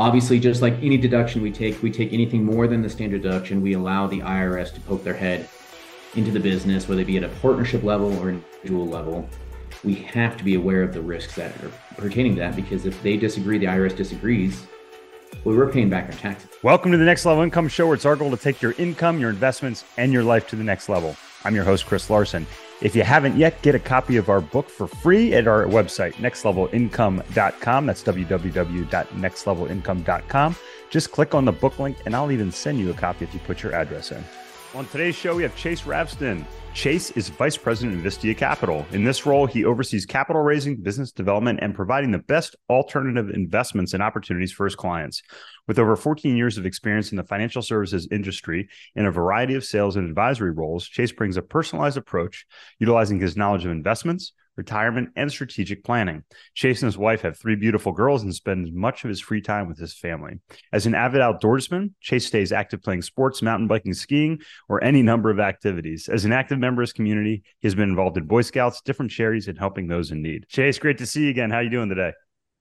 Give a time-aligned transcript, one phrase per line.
[0.00, 3.60] Obviously, just like any deduction we take, we take anything more than the standard deduction.
[3.60, 5.46] We allow the IRS to poke their head
[6.14, 9.28] into the business, whether it be at a partnership level or individual level.
[9.84, 13.02] We have to be aware of the risks that are pertaining to that because if
[13.02, 14.64] they disagree, the IRS disagrees,
[15.44, 16.48] well, we're paying back our taxes.
[16.62, 19.20] Welcome to the Next Level Income Show, where it's our goal to take your income,
[19.20, 21.14] your investments, and your life to the next level.
[21.44, 22.46] I'm your host, Chris Larson.
[22.82, 26.14] If you haven't yet, get a copy of our book for free at our website,
[26.14, 27.86] nextlevelincome.com.
[27.86, 30.56] That's www.nextlevelincome.com.
[30.88, 33.40] Just click on the book link, and I'll even send you a copy if you
[33.40, 34.24] put your address in.
[34.72, 36.44] On today's show, we have Chase Ravsten.
[36.74, 38.86] Chase is Vice President of Vistia Capital.
[38.92, 43.94] In this role, he oversees capital raising, business development, and providing the best alternative investments
[43.94, 45.22] and opportunities for his clients.
[45.66, 49.64] With over 14 years of experience in the financial services industry in a variety of
[49.64, 52.46] sales and advisory roles, Chase brings a personalized approach,
[52.78, 56.22] utilizing his knowledge of investments, retirement, and strategic planning.
[56.54, 59.66] Chase and his wife have three beautiful girls and spends much of his free time
[59.68, 60.34] with his family.
[60.70, 65.30] As an avid outdoorsman, Chase stays active playing sports, mountain biking, skiing, or any number
[65.30, 66.08] of activities.
[66.08, 69.10] As an active member of his community, he has been involved in Boy Scouts, different
[69.10, 70.46] charities, and helping those in need.
[70.48, 71.50] Chase, great to see you again.
[71.50, 72.12] How are you doing today?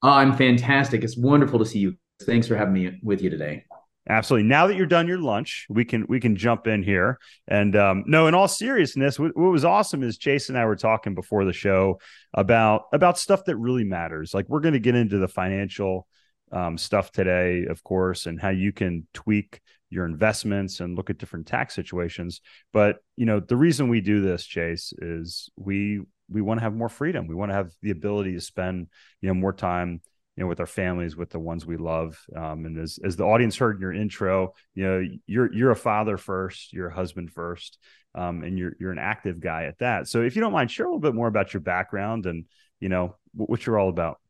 [0.02, 1.04] I'm fantastic.
[1.04, 1.96] It's wonderful to see you.
[2.22, 3.66] Thanks for having me with you today.
[4.10, 4.48] Absolutely.
[4.48, 7.20] Now that you're done your lunch, we can we can jump in here.
[7.48, 10.76] And um, no, in all seriousness, what, what was awesome is Jason and I were
[10.76, 12.00] talking before the show
[12.34, 14.34] about about stuff that really matters.
[14.34, 16.08] Like we're going to get into the financial
[16.52, 21.20] um, stuff today, of course, and how you can tweak your investments and look at
[21.20, 22.42] different tax situations.
[22.74, 26.76] But you know, the reason we do this, Chase, is we we want to have
[26.76, 27.28] more freedom.
[27.28, 28.88] We want to have the ability to spend
[29.22, 30.02] you know more time
[30.40, 32.18] you know, with our families, with the ones we love.
[32.34, 35.76] Um, and as, as the audience heard in your intro, you know, you're, you're a
[35.76, 37.78] father first, you're a husband first,
[38.16, 40.08] um, and you're, you're an active guy at that.
[40.08, 42.46] So if you don't mind, share a little bit more about your background and,
[42.80, 44.22] you know, what you're all about.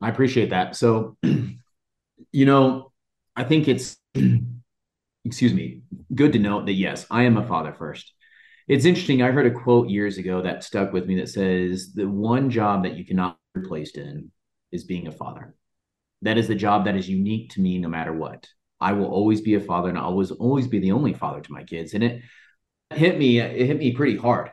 [0.00, 0.74] I appreciate that.
[0.74, 2.90] So, you know,
[3.36, 3.98] I think it's,
[5.26, 5.82] excuse me,
[6.14, 8.14] good to note that yes, I am a father first.
[8.68, 9.20] It's interesting.
[9.20, 12.84] I heard a quote years ago that stuck with me that says the one job
[12.84, 14.30] that you cannot be replaced in
[14.72, 15.54] is being a father.
[16.22, 18.46] That is the job that is unique to me no matter what.
[18.80, 21.52] I will always be a father and I'll always always be the only father to
[21.52, 21.94] my kids.
[21.94, 22.22] And it
[22.90, 24.50] hit me, it hit me pretty hard.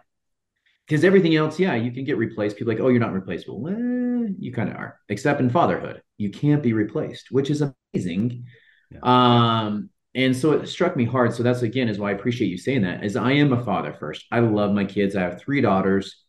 [0.85, 2.57] Because everything else, yeah, you can get replaced.
[2.57, 3.61] People like, oh, you're not replaceable.
[3.61, 6.01] Well, you kind of are, except in fatherhood.
[6.17, 8.45] You can't be replaced, which is amazing.
[8.89, 9.00] Yeah.
[9.03, 11.33] Um, and so it struck me hard.
[11.33, 13.03] So that's again is why I appreciate you saying that.
[13.03, 14.25] Is I am a father first.
[14.31, 15.16] I love my kids.
[15.16, 16.23] I have three daughters.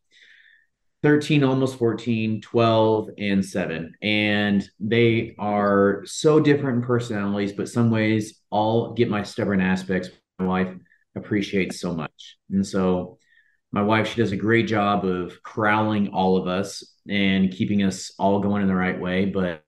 [1.03, 7.91] 13 almost 14 12 and 7 and they are so different in personalities but some
[7.91, 10.11] ways all get my stubborn aspects.
[10.39, 10.75] My wife
[11.15, 12.37] appreciates so much.
[12.51, 13.19] And so
[13.71, 18.13] my wife she does a great job of corralling all of us and keeping us
[18.19, 19.63] all going in the right way but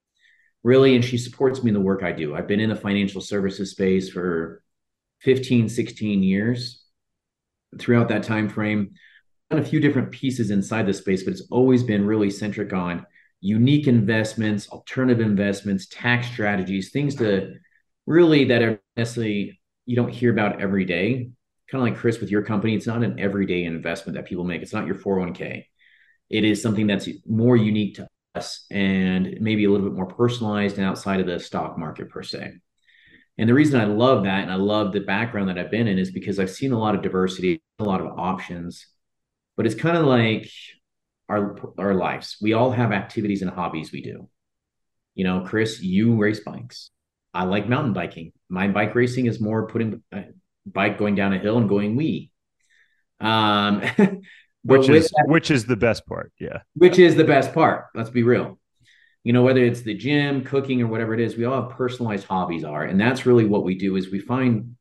[0.62, 2.34] really and she supports me in the work i do.
[2.34, 4.62] I've been in the financial services space for
[5.20, 6.82] 15 16 years.
[7.78, 8.94] Throughout that time frame
[9.59, 13.05] a few different pieces inside the space, but it's always been really centric on
[13.41, 17.55] unique investments, alternative investments, tax strategies, things to
[18.06, 21.31] really that are necessarily you don't hear about every day.
[21.71, 24.62] Kind of like Chris with your company, it's not an everyday investment that people make.
[24.62, 25.65] It's not your 401k.
[26.28, 30.78] It is something that's more unique to us and maybe a little bit more personalized
[30.78, 32.53] and outside of the stock market per se.
[33.39, 35.99] And the reason I love that and I love the background that I've been in
[35.99, 38.87] is because I've seen a lot of diversity, a lot of options
[39.60, 40.50] but it's kind of like
[41.28, 42.38] our our lives.
[42.41, 44.31] We all have activities and hobbies we do.
[45.15, 46.91] You know, Chris, you race bikes.
[47.34, 48.32] I like mountain biking.
[48.48, 50.25] My bike racing is more putting a
[50.65, 52.31] bike going down a hill and going wee.
[53.21, 53.82] Um,
[54.65, 56.60] which is that, which is the best part, yeah.
[56.72, 57.88] Which is the best part.
[57.94, 58.59] Let's be real.
[59.25, 62.27] You know, whether it's the gym, cooking, or whatever it is, we all have personalized
[62.27, 63.97] hobbies are, and that's really what we do.
[63.97, 64.77] Is we find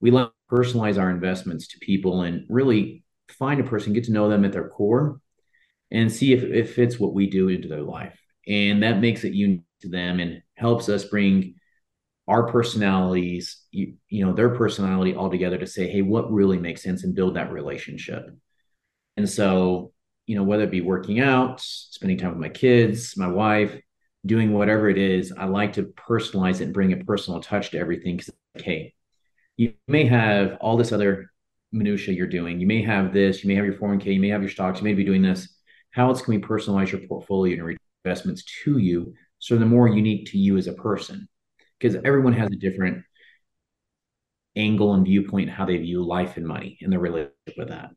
[0.00, 4.28] we like personalize our investments to people and really find a person, get to know
[4.28, 5.20] them at their core,
[5.90, 8.18] and see if it fits what we do into their life.
[8.46, 11.54] And that makes it unique to them and helps us bring
[12.26, 16.82] our personalities, you, you know, their personality all together to say, hey, what really makes
[16.82, 18.26] sense and build that relationship.
[19.16, 19.92] And so,
[20.26, 23.78] you know, whether it be working out, spending time with my kids, my wife,
[24.24, 27.78] doing whatever it is, I like to personalize it and bring a personal touch to
[27.78, 28.16] everything.
[28.16, 28.94] Because, hey,
[29.56, 31.30] you may have all this other
[31.74, 32.60] minutia you're doing.
[32.60, 34.84] You may have this, you may have your 401k, you may have your stocks, you
[34.84, 35.48] may be doing this.
[35.90, 39.88] How else can we personalize your portfolio and your investments to you so they're more
[39.88, 41.28] unique to you as a person?
[41.78, 43.04] Because everyone has a different
[44.56, 47.90] angle and viewpoint how they view life and money and their relationship with that.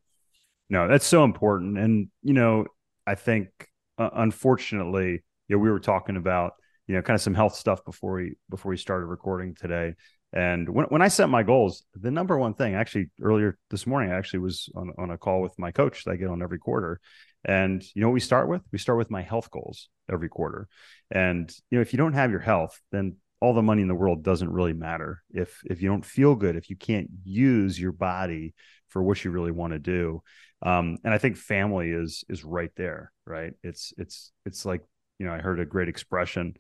[0.70, 1.78] No, that's so important.
[1.78, 2.66] And, you know,
[3.06, 3.50] I think
[3.98, 6.54] uh, unfortunately, you know, we were talking about
[6.88, 9.94] you know, kind of some health stuff before we before we started recording today.
[10.34, 14.12] And when when I set my goals, the number one thing, actually earlier this morning,
[14.12, 16.60] I actually was on on a call with my coach that I get on every
[16.60, 17.00] quarter.
[17.46, 18.62] And you know what we start with?
[18.72, 20.68] We start with my health goals every quarter.
[21.10, 23.96] And you know, if you don't have your health, then all the money in the
[23.96, 25.24] world doesn't really matter.
[25.32, 28.54] If if you don't feel good, if you can't use your body
[28.90, 30.22] for what you really want to do.
[30.62, 33.54] Um, and I think family is is right there, right?
[33.64, 34.82] It's it's it's like,
[35.20, 36.56] you know, I heard a great expression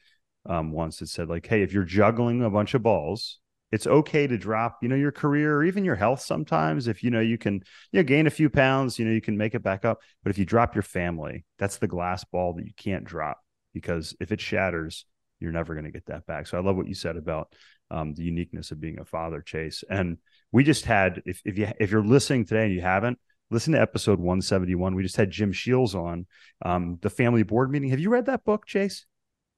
[0.45, 3.39] um, once that said, like, hey, if you're juggling a bunch of balls,
[3.71, 6.87] it's okay to drop, you know, your career or even your health sometimes.
[6.87, 7.55] If you know you can,
[7.91, 9.99] you know, gain a few pounds, you know, you can make it back up.
[10.23, 13.39] But if you drop your family, that's the glass ball that you can't drop
[13.73, 15.05] because if it shatters,
[15.39, 16.47] you're never going to get that back.
[16.47, 17.53] So I love what you said about
[17.91, 19.83] um, the uniqueness of being a father, Chase.
[19.89, 20.17] And
[20.51, 23.19] we just had, if if you if you're listening today and you haven't,
[23.49, 24.95] listen to episode 171.
[24.95, 26.25] We just had Jim Sheils on
[26.63, 27.89] um, the family board meeting.
[27.89, 29.05] Have you read that book, Chase?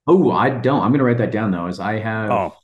[0.07, 0.81] Oh, I don't.
[0.81, 2.31] I'm going to write that down though, as I have.
[2.31, 2.55] Oh,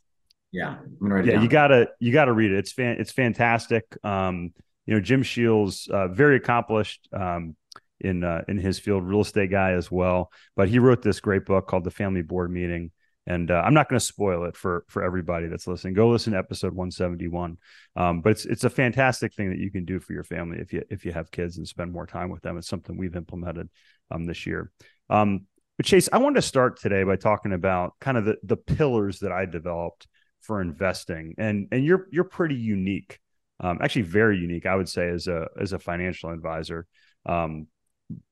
[0.55, 2.59] yeah, I'm going to write yeah, you gotta you gotta read it.
[2.59, 3.83] It's fan it's fantastic.
[4.03, 4.53] Um,
[4.85, 7.07] you know, Jim Sheils, uh, very accomplished.
[7.11, 7.55] Um,
[8.01, 10.31] in uh, in his field, real estate guy as well.
[10.55, 12.91] But he wrote this great book called The Family Board Meeting,
[13.25, 15.93] and uh, I'm not going to spoil it for for everybody that's listening.
[15.93, 17.57] Go listen to episode 171.
[17.95, 20.73] Um, but it's it's a fantastic thing that you can do for your family if
[20.73, 22.57] you if you have kids and spend more time with them.
[22.57, 23.69] It's something we've implemented
[24.11, 24.71] um, this year.
[25.09, 25.45] Um,
[25.77, 29.19] but Chase, I wanted to start today by talking about kind of the the pillars
[29.19, 30.07] that I developed
[30.45, 33.19] for investing, and and you're you're pretty unique,
[33.59, 36.85] um, actually very unique, I would say, as a as a financial advisor.
[37.25, 37.67] Um,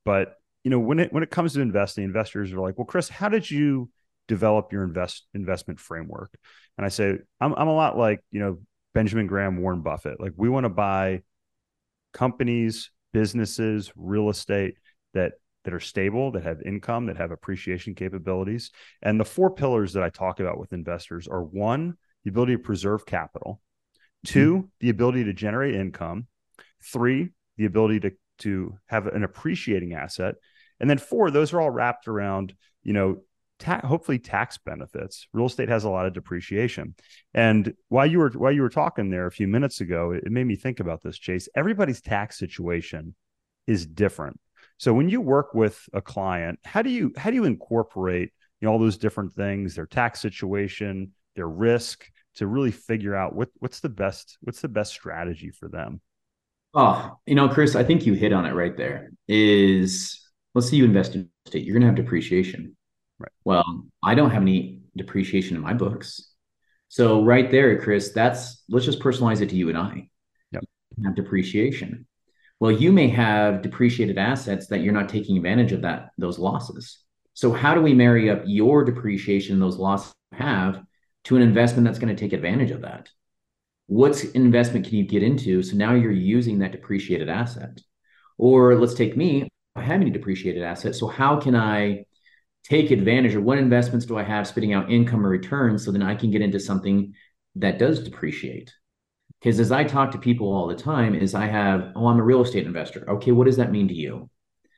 [0.06, 3.10] but you know when it when it comes to investing, investors are like, well, Chris,
[3.10, 3.90] how did you
[4.28, 6.34] develop your invest investment framework?
[6.78, 8.60] And I say, I'm I'm a lot like you know
[8.94, 10.20] Benjamin Graham, Warren Buffett.
[10.20, 11.22] Like we want to buy
[12.14, 14.76] companies, businesses, real estate
[15.14, 15.34] that
[15.64, 18.72] that are stable, that have income, that have appreciation capabilities.
[19.02, 22.64] And the four pillars that I talk about with investors are one, the ability to
[22.64, 23.62] preserve capital,
[24.26, 24.66] 2 mm-hmm.
[24.80, 26.28] the ability to generate income,
[26.82, 30.36] three, the ability to to have an appreciating asset,
[30.80, 33.22] and then four, those are all wrapped around, you know,
[33.60, 35.28] ta- hopefully tax benefits.
[35.34, 36.96] Real estate has a lot of depreciation.
[37.34, 40.32] And while you were while you were talking there a few minutes ago, it, it
[40.32, 41.48] made me think about this, Chase.
[41.56, 43.16] Everybody's tax situation
[43.68, 44.40] is different.
[44.78, 48.68] So when you work with a client, how do you how do you incorporate you
[48.68, 52.06] know all those different things, their tax situation, their risk,
[52.36, 56.02] to really figure out what what's the best what's the best strategy for them?
[56.74, 59.12] Oh, you know, Chris, I think you hit on it right there.
[59.28, 60.20] Is
[60.56, 62.76] let's say you invest in estate, you're going to have depreciation.
[63.20, 63.32] Right.
[63.44, 66.32] Well, I don't have any depreciation in my books.
[66.90, 70.10] So right there, Chris, that's let's just personalize it to you and I.
[70.52, 70.64] Yep.
[71.06, 72.08] Have depreciation.
[72.64, 77.00] Well, you may have depreciated assets that you're not taking advantage of that those losses.
[77.34, 80.82] So how do we marry up your depreciation, those losses you have,
[81.26, 83.10] to an investment that's going to take advantage of that?
[83.88, 85.62] What investment can you get into?
[85.62, 87.82] So now you're using that depreciated asset.
[88.38, 90.98] Or let's take me, I have any depreciated assets.
[90.98, 92.06] So how can I
[92.64, 96.02] take advantage of what investments do I have spitting out income or returns so then
[96.02, 97.14] I can get into something
[97.56, 98.74] that does depreciate?
[99.44, 102.24] Because as I talk to people all the time, is I have, oh, I'm a
[102.24, 103.10] real estate investor.
[103.10, 104.30] Okay, what does that mean to you?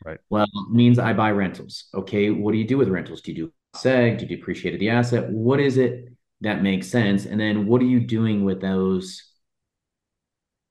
[0.03, 0.17] Right.
[0.31, 1.85] Well, it means I buy rentals.
[1.93, 3.21] Okay, what do you do with rentals?
[3.21, 4.17] Do you do seg?
[4.17, 5.29] Do you depreciate the asset?
[5.29, 6.09] What is it
[6.41, 7.27] that makes sense?
[7.27, 9.31] And then what are you doing with those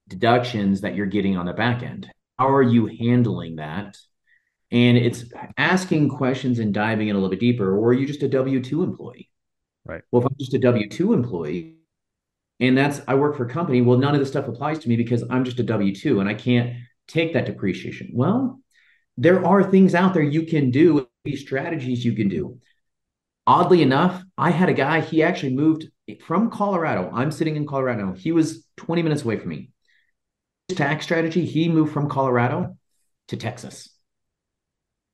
[0.09, 2.11] deductions that you're getting on the back end?
[2.37, 3.97] How are you handling that?
[4.73, 5.25] And it's
[5.57, 8.61] asking questions and diving in a little bit deeper, or are you just a W
[8.61, 9.31] 2 employee?
[9.85, 10.03] Right.
[10.11, 11.77] Well, if I'm just a W 2 employee,
[12.61, 14.97] and that's I work for a company, well, none of this stuff applies to me
[14.97, 16.75] because I'm just a W 2 and I can't
[17.09, 18.11] take that depreciation.
[18.13, 18.61] Well,
[19.17, 22.59] there are things out there you can do, these strategies you can do.
[23.47, 25.87] Oddly enough, I had a guy, he actually moved
[26.25, 27.11] from Colorado.
[27.13, 28.13] I'm sitting in Colorado.
[28.13, 29.71] He was 20 minutes away from me.
[30.69, 32.77] His tax strategy, he moved from Colorado
[33.29, 33.91] to Texas.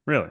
[0.06, 0.30] Really?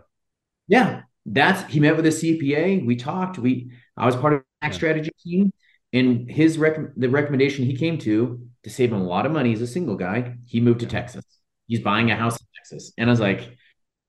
[0.68, 1.02] Yeah.
[1.26, 2.86] That's he met with a CPA.
[2.86, 3.38] We talked.
[3.38, 4.78] We I was part of the tax yeah.
[4.78, 5.52] strategy team.
[5.92, 9.54] And his rec- the recommendation he came to to save him a lot of money
[9.54, 11.26] as a single guy, he moved to Texas.
[11.68, 12.92] He's buying a house in Texas.
[12.98, 13.56] And I was like,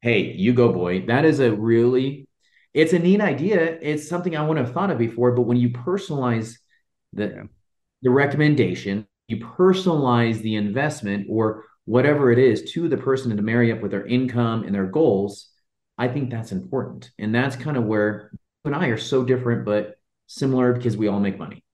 [0.02, 1.06] hey, you go, boy.
[1.06, 2.28] That is a really
[2.72, 3.78] it's a neat idea.
[3.80, 5.32] It's something I wouldn't have thought of before.
[5.32, 6.56] But when you personalize
[7.12, 7.42] the yeah.
[8.02, 13.72] the recommendation, you personalize the investment or whatever it is to the person to marry
[13.72, 15.49] up with their income and their goals,
[15.99, 17.10] I think that's important.
[17.18, 19.96] And that's kind of where you and I are so different, but
[20.26, 21.64] similar because we all make money.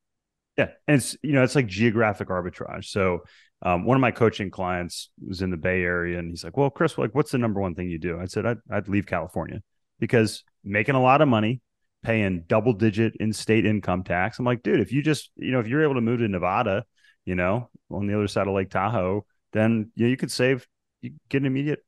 [0.57, 0.69] Yeah.
[0.89, 2.87] And it's, you know, it's like geographic arbitrage.
[2.87, 3.21] So,
[3.63, 6.71] um, one of my coaching clients was in the Bay Area and he's like, well,
[6.71, 8.21] Chris, like, what's the number one thing you do?
[8.21, 9.63] I said, I'd, I'd leave California
[9.99, 11.61] because making a lot of money,
[12.03, 14.39] paying double digit in state income tax.
[14.39, 16.85] I'm like, dude, if you just, you know, if you're able to move to Nevada,
[17.25, 20.67] you know, on the other side of Lake Tahoe, then you know, you could save,
[21.01, 21.81] you get an immediate.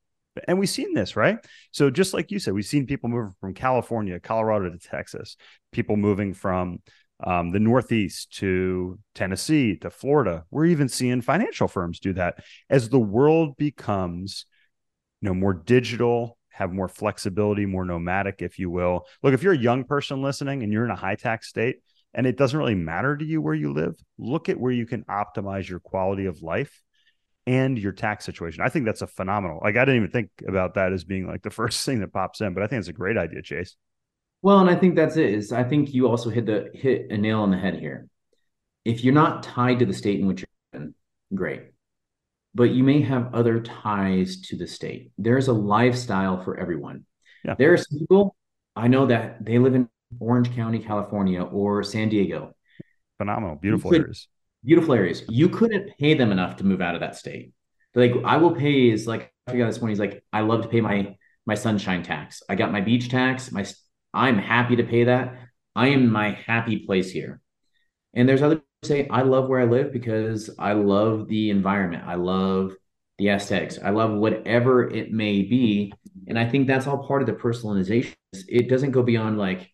[0.47, 1.39] And we've seen this, right?
[1.73, 5.37] So just like you said, we've seen people moving from California, Colorado to Texas,
[5.73, 6.81] people moving from
[7.25, 10.45] um, the Northeast to Tennessee to Florida.
[10.51, 14.47] We're even seeing financial firms do that as the world becomes,
[15.21, 19.07] you know, more digital, have more flexibility, more nomadic, if you will.
[19.23, 21.77] Look, if you're a young person listening and you're in a high tax state
[22.15, 25.05] and it doesn't really matter to you where you live, look at where you can
[25.05, 26.83] optimize your quality of life
[27.47, 28.63] and your tax situation.
[28.63, 29.61] I think that's a phenomenal.
[29.63, 32.41] Like I didn't even think about that as being like the first thing that pops
[32.41, 33.77] in, but I think it's a great idea, Chase.
[34.43, 35.31] Well, and I think that's it.
[35.35, 38.09] Is I think you also hit the hit a nail on the head here.
[38.85, 40.95] If you're not tied to the state in which you're in,
[41.35, 41.63] great
[42.59, 45.13] but you may have other ties to the state.
[45.17, 47.05] There's a lifestyle for everyone.
[47.45, 47.55] Yeah.
[47.57, 48.35] There are people
[48.75, 52.55] I know that they live in Orange County, California, or San Diego.
[53.19, 54.27] Phenomenal, beautiful could, areas.
[54.65, 55.23] Beautiful areas.
[55.29, 57.53] You couldn't pay them enough to move out of that state.
[57.95, 59.91] Like I will pay is like I forgot this one.
[59.91, 61.17] He's like, I love to pay my
[61.47, 62.43] my sunshine tax.
[62.49, 63.53] I got my beach tax.
[63.53, 63.67] My
[64.13, 65.37] I'm happy to pay that.
[65.75, 67.41] I am my happy place here.
[68.15, 72.05] And there's other say I love where I live because I love the environment.
[72.07, 72.75] I love
[73.19, 73.79] the aesthetics.
[73.83, 75.93] I love whatever it may be.
[76.29, 78.15] And I think that's all part of the personalization.
[78.49, 79.73] It doesn't go beyond like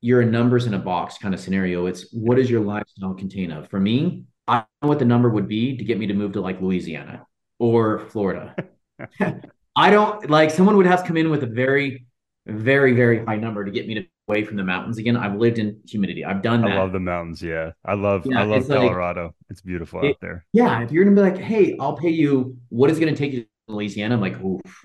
[0.00, 1.86] you're a numbers in a box kind of scenario.
[1.86, 3.68] It's what does your lifestyle contain of?
[3.68, 6.32] For me, I don't know what the number would be to get me to move
[6.32, 7.26] to like Louisiana
[7.58, 8.56] or Florida.
[9.76, 12.06] I don't like someone would have to come in with a very,
[12.50, 15.16] very, very high number to get me to away from the mountains again.
[15.16, 16.24] I've lived in humidity.
[16.24, 16.72] I've done that.
[16.72, 17.42] I love the mountains.
[17.42, 17.72] Yeah.
[17.84, 19.24] I love yeah, I love Colorado.
[19.24, 20.46] Like, it's beautiful it, out there.
[20.52, 20.82] Yeah.
[20.82, 23.48] If you're gonna be like, hey, I'll pay you what is gonna take you to
[23.68, 24.84] Louisiana, I'm like, oof.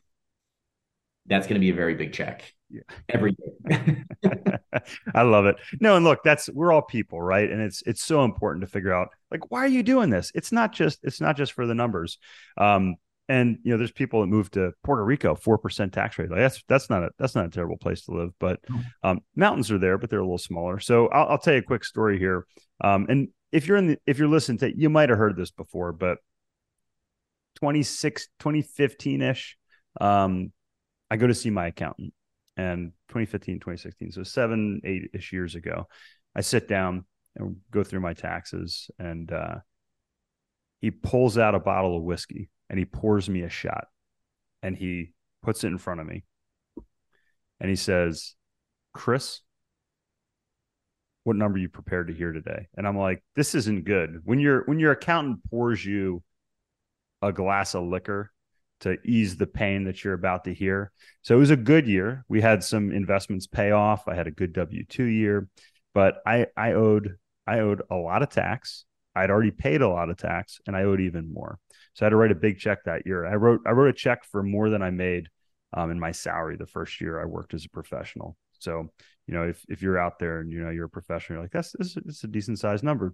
[1.27, 2.53] That's gonna be a very big check.
[2.69, 2.81] Yeah.
[3.09, 3.35] Every
[3.69, 4.03] day.
[5.15, 5.55] I love it.
[5.79, 7.49] No, and look, that's we're all people, right?
[7.49, 10.31] And it's it's so important to figure out like why are you doing this?
[10.35, 12.17] It's not just it's not just for the numbers.
[12.57, 12.95] Um,
[13.27, 16.29] and you know there's people that move to puerto rico 4% tax rate.
[16.29, 18.59] Like that's that's not a that's not a terrible place to live but
[19.03, 20.79] um, mountains are there but they're a little smaller.
[20.79, 22.45] So i'll, I'll tell you a quick story here.
[22.81, 25.51] Um, and if you're in the if you're listening to you might have heard this
[25.51, 26.17] before but
[27.55, 29.53] 26 2015ish
[30.01, 30.51] um,
[31.09, 32.13] i go to see my accountant
[32.57, 35.87] and 2015 2016 so seven eight ish years ago
[36.35, 37.05] i sit down
[37.37, 39.55] and go through my taxes and uh,
[40.81, 43.87] he pulls out a bottle of whiskey and he pours me a shot
[44.61, 46.23] and he puts it in front of me
[47.59, 48.35] and he says,
[48.93, 49.41] Chris,
[51.23, 52.67] what number you prepared to hear today?
[52.77, 54.21] And I'm like, this isn't good.
[54.23, 56.23] When your when your accountant pours you
[57.21, 58.31] a glass of liquor
[58.81, 60.91] to ease the pain that you're about to hear.
[61.21, 62.25] So it was a good year.
[62.27, 64.07] We had some investments pay off.
[64.07, 65.47] I had a good W2 year,
[65.93, 67.17] but I I owed
[67.47, 68.85] I owed a lot of tax.
[69.15, 71.59] I'd already paid a lot of tax and I owed even more.
[71.93, 73.25] So I had to write a big check that year.
[73.25, 75.29] I wrote I wrote a check for more than I made
[75.73, 78.37] um, in my salary the first year I worked as a professional.
[78.59, 78.89] So
[79.27, 81.51] you know if if you're out there and you know you're a professional, you're like
[81.51, 83.13] that's is a decent sized number.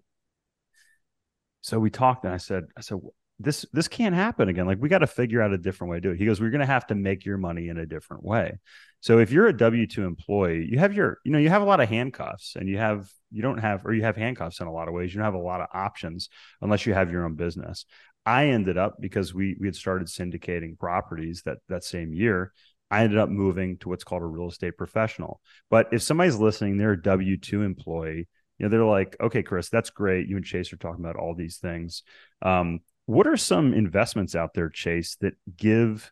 [1.61, 2.99] So we talked and I said I said
[3.43, 4.65] this this can't happen again.
[4.65, 6.17] Like we got to figure out a different way to do it.
[6.17, 8.59] He goes, we're going to have to make your money in a different way.
[8.99, 11.65] So if you're a W two employee, you have your you know you have a
[11.65, 14.73] lot of handcuffs and you have you don't have or you have handcuffs in a
[14.73, 15.13] lot of ways.
[15.13, 16.29] You don't have a lot of options
[16.61, 17.85] unless you have your own business.
[18.25, 22.53] I ended up because we we had started syndicating properties that that same year.
[22.91, 25.39] I ended up moving to what's called a real estate professional.
[25.69, 28.27] But if somebody's listening, they're a W two employee.
[28.57, 30.27] You know, they're like, okay, Chris, that's great.
[30.27, 32.03] You and Chase are talking about all these things.
[32.43, 32.81] Um,
[33.11, 36.11] what are some investments out there, Chase, that give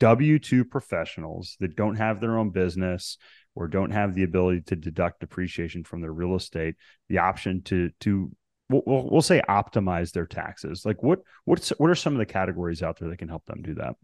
[0.00, 3.16] W two professionals that don't have their own business
[3.54, 6.74] or don't have the ability to deduct depreciation from their real estate
[7.08, 8.32] the option to to
[8.68, 10.84] we'll, we'll say optimize their taxes?
[10.84, 13.62] Like what what's what are some of the categories out there that can help them
[13.62, 13.94] do that?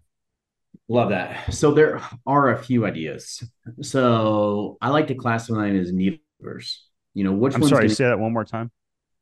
[0.87, 1.53] Love that.
[1.53, 3.43] So there are a few ideas.
[3.83, 6.87] So i like to classify them as needle movers.
[7.15, 8.71] You know which i'm sorry gonna, say that one more time.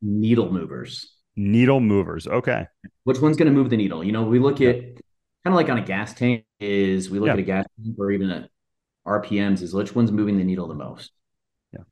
[0.03, 2.67] Needle movers needle movers okay
[3.05, 4.99] which one's going to move the needle you know we look at kind
[5.47, 7.35] of like on a gas tank is we look yeah.
[7.35, 8.49] at a gas tank or even a
[9.07, 11.13] rpms is which one's moving the needle the most
[11.73, 11.83] yeah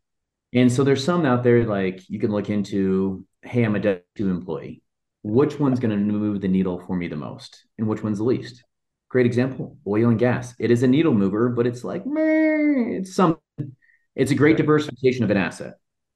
[0.54, 4.00] and so there's some out there like you can look into hey, I'm a W
[4.16, 4.82] two employee.
[5.22, 8.24] Which one's going to move the needle for me the most, and which one's the
[8.24, 8.62] least?
[9.08, 10.54] Great example: oil and gas.
[10.58, 13.38] It is a needle mover, but it's like meh, it's some.
[14.14, 15.74] It's a great diversification of an asset.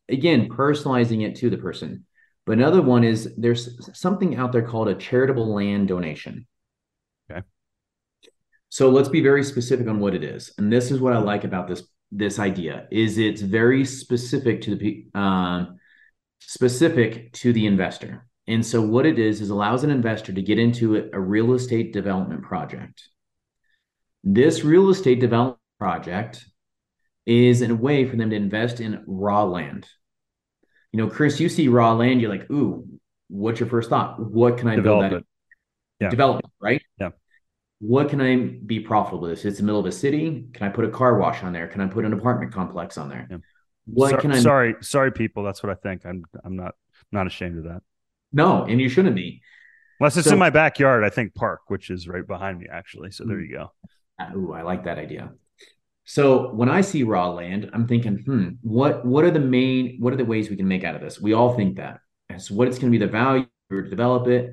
[0.08, 2.06] Again, personalizing it to the person.
[2.48, 6.46] But another one is there's something out there called a charitable land donation.
[7.30, 7.42] Okay.
[8.70, 10.54] So let's be very specific on what it is.
[10.56, 14.76] And this is what I like about this this idea is it's very specific to
[14.76, 15.78] the um,
[16.40, 18.26] specific to the investor.
[18.46, 21.92] And so what it is is allows an investor to get into a real estate
[21.92, 23.10] development project.
[24.24, 26.46] This real estate development project
[27.26, 29.86] is a way for them to invest in raw land.
[30.98, 32.84] You know, Chris, you see raw land, you're like, ooh,
[33.28, 34.18] what's your first thought?
[34.18, 35.26] What can I Develop build that?
[36.00, 36.10] Yeah.
[36.10, 36.82] Develop it, right?
[36.98, 37.10] Yeah.
[37.78, 38.34] What can I
[38.66, 39.44] be profitable with?
[39.44, 40.46] It's the middle of a city.
[40.52, 41.68] Can I put a car wash on there?
[41.68, 43.28] Can I put an apartment complex on there?
[43.30, 43.36] Yeah.
[43.86, 45.44] What So- can I sorry, sorry, people.
[45.44, 46.04] That's what I think.
[46.04, 46.74] I'm I'm not
[47.12, 47.82] not ashamed of that.
[48.32, 49.40] No, and you shouldn't be.
[50.00, 53.12] Unless it's So- in my backyard, I think park, which is right behind me, actually.
[53.12, 53.30] So Hmm.
[53.30, 53.70] there you go.
[54.34, 55.30] Ooh, I like that idea.
[56.08, 60.14] So when I see raw land, I'm thinking, hmm, what what are the main what
[60.14, 61.20] are the ways we can make out of this?
[61.20, 62.00] We all think that.
[62.30, 64.50] And so what it's going to be the value to develop it,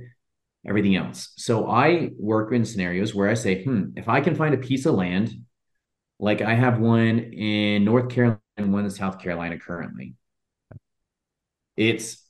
[0.68, 1.32] everything else.
[1.38, 4.86] So I work in scenarios where I say, hmm, if I can find a piece
[4.86, 5.34] of land,
[6.20, 10.16] like I have one in North Carolina and one in South Carolina currently.
[11.78, 12.22] It's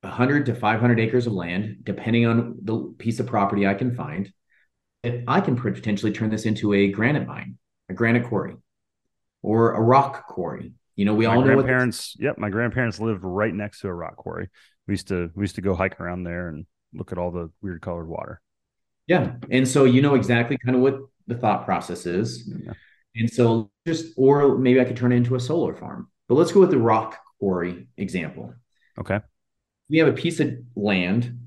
[0.00, 4.32] 100 to 500 acres of land, depending on the piece of property I can find.
[5.04, 7.56] I can potentially turn this into a granite mine,
[7.88, 8.56] a granite quarry,
[9.42, 10.72] or a rock quarry.
[10.96, 12.16] You know, we my all know what grandparents.
[12.18, 14.48] Yep, my grandparents lived right next to a rock quarry.
[14.86, 17.50] We used to we used to go hike around there and look at all the
[17.60, 18.40] weird colored water.
[19.06, 19.32] Yeah.
[19.50, 22.50] And so you know exactly kind of what the thought process is.
[22.64, 22.72] Yeah.
[23.16, 26.08] And so just, or maybe I could turn it into a solar farm.
[26.28, 28.54] But let's go with the rock quarry example.
[28.98, 29.20] Okay.
[29.88, 31.38] We have a piece of land,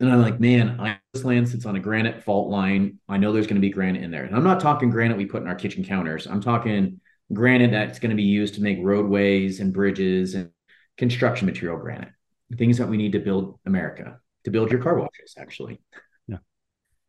[0.00, 2.98] and I'm like, man, I, this land sits on a granite fault line.
[3.06, 4.24] I know there's going to be granite in there.
[4.24, 6.26] And I'm not talking granite we put in our kitchen counters.
[6.26, 7.00] I'm talking
[7.32, 10.50] granite that's going to be used to make roadways and bridges and
[10.96, 12.12] construction material granite,
[12.56, 15.82] things that we need to build America, to build your car washes, actually.
[16.26, 16.38] Yeah.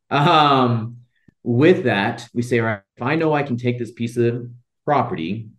[0.10, 0.98] Um,
[1.44, 4.50] with that, we say, all right, if I know I can take this piece of
[4.84, 5.50] property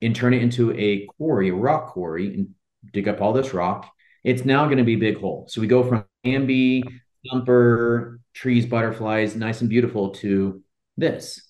[0.00, 2.54] and turn it into a quarry, a rock quarry, and
[2.90, 3.92] dig up all this rock,
[4.24, 5.46] it's now going to be big hole.
[5.48, 6.82] So we go from Bambi,
[7.30, 10.62] thumper, trees, butterflies, nice and beautiful to
[10.96, 11.40] this.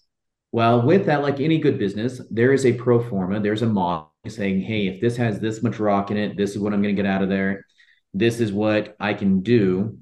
[0.53, 4.13] Well, with that, like any good business, there is a pro forma, there's a model
[4.27, 6.95] saying, hey, if this has this much rock in it, this is what I'm going
[6.95, 7.65] to get out of there.
[8.13, 9.99] This is what I can do.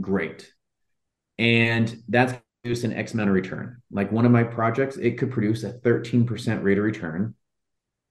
[0.00, 0.52] Great.
[1.38, 2.34] And that's
[2.66, 3.80] produce an X amount of return.
[3.92, 7.34] Like one of my projects, it could produce a 13% rate of return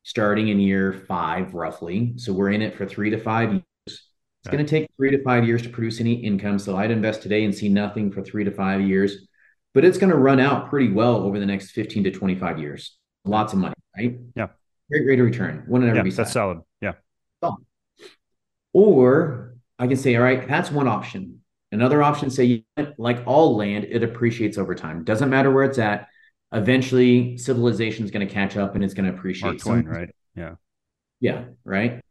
[0.06, 2.13] starting in year five, roughly.
[2.18, 3.63] So we're in it for three to five years.
[3.88, 4.02] It's
[4.48, 4.58] Okay.
[4.58, 6.60] going to take three to five years to produce any income.
[6.60, 9.28] So I'd invest today and see nothing for three to five years,
[9.74, 12.96] but it's going to run out pretty well over the next 15 to 25 years.
[13.26, 14.20] Lots of money, right?
[14.36, 14.50] Yeah.
[14.91, 15.63] Great rate of return.
[15.68, 16.60] Wouldn't ever Yeah, be that's solid.
[16.82, 16.94] Yeah.
[18.74, 21.41] Or I can say, all right, that's one option.
[21.72, 25.04] Another option, say, you know what, like all land, it appreciates over time.
[25.04, 26.08] Doesn't matter where it's at.
[26.56, 29.65] Eventually, civilization is going to catch up and it's going to appreciate.
[29.65, 30.10] Mark Twain, right?
[30.36, 30.56] Yeah.
[31.20, 32.02] Yeah, right.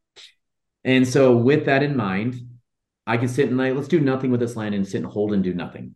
[0.84, 2.36] And so, with that in mind,
[3.06, 5.32] I can sit and like, let's do nothing with this land and sit and hold
[5.32, 5.94] and do nothing.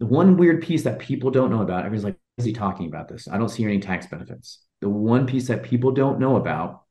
[0.00, 3.08] The one weird piece that people don't know about, everyone's like, is he talking about
[3.08, 3.28] this?
[3.28, 4.64] I don't see any tax benefits.
[4.80, 6.82] The one piece that people don't know about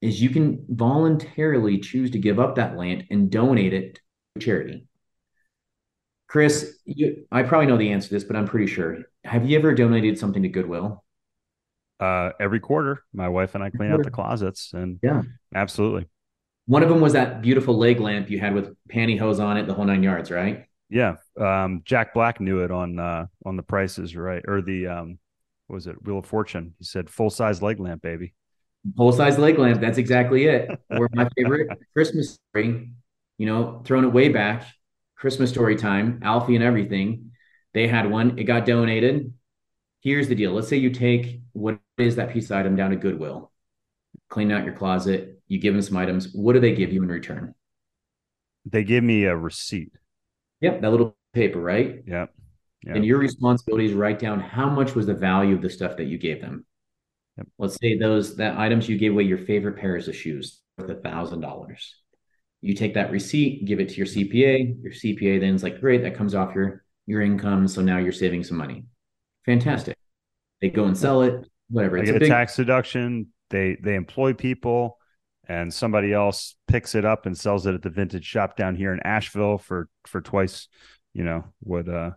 [0.00, 4.00] is you can voluntarily choose to give up that land and donate it
[4.34, 4.86] to charity.
[6.28, 8.98] Chris, you, I probably know the answer to this, but I'm pretty sure.
[9.24, 11.04] Have you ever donated something to Goodwill?
[11.98, 15.22] Uh, every quarter, my wife and I clean out the closets, and Yeah.
[15.54, 16.06] absolutely,
[16.66, 19.74] One of them was that beautiful leg lamp you had with pantyhose on it, the
[19.74, 20.66] whole nine yards, right?
[20.88, 21.16] yeah.
[21.38, 24.42] Um, Jack Black knew it on uh on the prices, right?
[24.46, 25.18] Or the um,
[25.66, 26.74] what was it Wheel of Fortune?
[26.78, 28.34] He said full size leg lamp, baby.
[28.96, 29.80] Full size leg lamp.
[29.80, 30.78] That's exactly it.
[30.94, 32.90] Or my favorite Christmas story,
[33.38, 34.64] you know, throwing it way back,
[35.16, 37.32] Christmas story time, Ralphie and everything.
[37.74, 39.32] They had one, it got donated.
[40.00, 40.52] Here's the deal.
[40.52, 43.50] Let's say you take what is that piece of item down to Goodwill,
[44.28, 46.32] clean out your closet, you give them some items.
[46.32, 47.54] What do they give you in return?
[48.64, 49.92] They give me a receipt.
[50.60, 52.02] Yep, that little paper, right?
[52.06, 52.34] Yep.
[52.82, 52.94] Yeah.
[52.94, 56.06] And your responsibility is write down how much was the value of the stuff that
[56.06, 56.64] you gave them.
[57.36, 57.46] Yep.
[57.58, 60.94] Let's say those that items you gave away your favorite pairs of shoes worth a
[60.94, 61.96] thousand dollars.
[62.60, 64.82] You take that receipt, give it to your CPA.
[64.82, 67.68] Your CPA then is like, great, that comes off your your income.
[67.68, 68.84] So now you're saving some money.
[69.44, 69.96] Fantastic.
[70.60, 71.98] They go and sell it, whatever.
[71.98, 73.28] It's get a a big tax deduction.
[73.50, 74.98] They they employ people,
[75.48, 78.92] and somebody else picks it up and sells it at the vintage shop down here
[78.92, 80.68] in Asheville for for twice,
[81.14, 82.10] you know what uh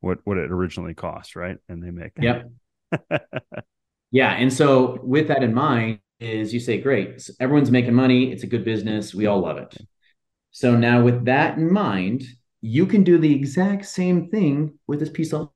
[0.00, 1.58] what what it originally cost, right?
[1.68, 2.50] And they make Yep.
[4.12, 4.32] Yeah.
[4.32, 8.46] And so with that in mind, is you say, great, everyone's making money, it's a
[8.46, 9.76] good business, we all love it.
[10.50, 12.22] So now with that in mind,
[12.60, 15.50] you can do the exact same thing with this piece of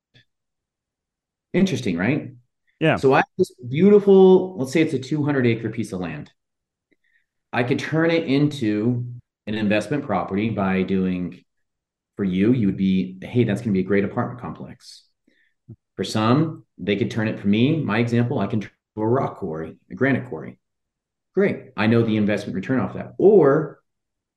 [1.52, 2.32] interesting, right?
[2.80, 2.96] Yeah.
[2.96, 6.30] So I have this beautiful, let's say it's a 200 acre piece of land.
[7.52, 9.06] I could turn it into
[9.46, 11.42] an investment property by doing,
[12.16, 15.04] for you, you would be, hey, that's going to be a great apartment complex.
[15.96, 17.82] For some, they could turn it for me.
[17.82, 18.70] My example, I can turn
[19.02, 20.58] a rock quarry, a granite quarry.
[21.34, 21.70] Great.
[21.76, 23.14] I know the investment return off that.
[23.18, 23.80] Or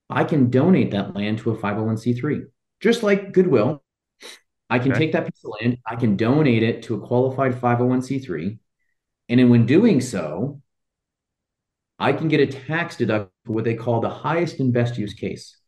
[0.10, 2.43] I can donate that land to a 501c3,
[2.82, 3.84] just like Goodwill.
[4.69, 5.00] I can okay.
[5.00, 8.60] take that piece of land, I can donate it to a qualified 501c3.
[9.30, 10.62] And in when doing so,
[11.98, 15.13] I can get a tax deduction for what they call the highest and best use
[15.13, 15.59] case.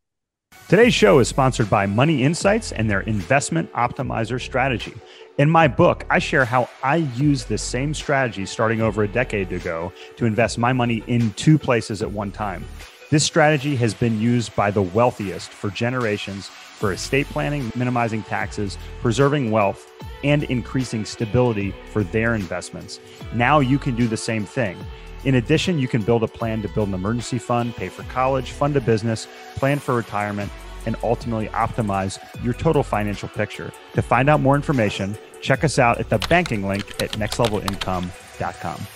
[0.72, 4.94] Today's show is sponsored by Money Insights and their investment optimizer strategy.
[5.36, 9.52] In my book, I share how I use this same strategy starting over a decade
[9.52, 12.64] ago to invest my money in two places at one time.
[13.10, 18.78] This strategy has been used by the wealthiest for generations for estate planning, minimizing taxes,
[19.02, 19.92] preserving wealth,
[20.24, 22.98] and increasing stability for their investments.
[23.34, 24.78] Now you can do the same thing.
[25.24, 28.50] In addition, you can build a plan to build an emergency fund, pay for college,
[28.50, 30.50] fund a business, plan for retirement,
[30.84, 33.72] and ultimately optimize your total financial picture.
[33.94, 38.86] To find out more information, check us out at the banking link at nextlevelincome.com.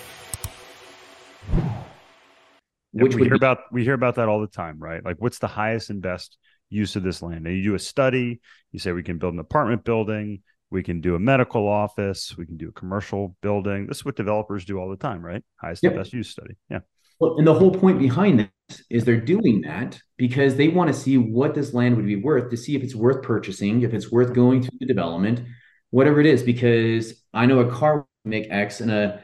[2.91, 5.03] Which we hear be- about we hear about that all the time, right?
[5.03, 6.37] Like what's the highest and best
[6.69, 7.47] use of this land?
[7.47, 11.01] And you do a study, you say we can build an apartment building, we can
[11.01, 13.87] do a medical office, we can do a commercial building.
[13.87, 15.43] This is what developers do all the time, right?
[15.61, 15.93] Highest yep.
[15.93, 16.55] and best use study.
[16.69, 16.79] Yeah.
[17.19, 20.93] Well, and the whole point behind this is they're doing that because they want to
[20.93, 24.11] see what this land would be worth to see if it's worth purchasing, if it's
[24.11, 25.41] worth going through the development,
[25.89, 26.43] whatever it is.
[26.43, 29.23] Because I know a car make X and a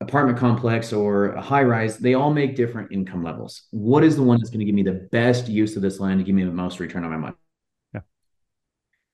[0.00, 3.64] apartment complex or a high rise, they all make different income levels.
[3.70, 6.20] What is the one that's going to give me the best use of this land
[6.20, 7.36] to give me the most return on my money?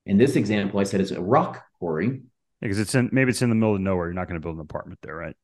[0.08, 0.12] Yeah.
[0.12, 2.22] In this example, I said it's a rock quarry.
[2.60, 4.06] Because it's in maybe it's in the middle of nowhere.
[4.06, 5.36] You're not going to build an apartment there, right?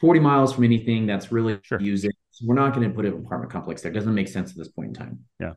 [0.00, 1.80] 40 miles from anything that's really sure.
[1.80, 2.12] using.
[2.30, 3.90] So we're not going to put an apartment complex there.
[3.90, 5.24] It doesn't make sense at this point in time.
[5.40, 5.54] Yeah.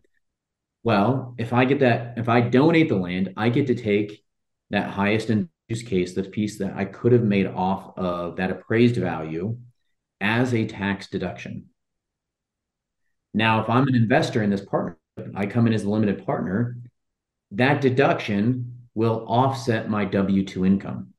[0.83, 4.23] Well, if I get that, if I donate the land, I get to take
[4.71, 8.51] that highest and use case, the piece that I could have made off of that
[8.51, 9.57] appraised value
[10.19, 11.67] as a tax deduction.
[13.33, 14.97] Now, if I'm an investor in this partnership,
[15.35, 16.77] I come in as a limited partner,
[17.51, 21.13] that deduction will offset my W 2 income.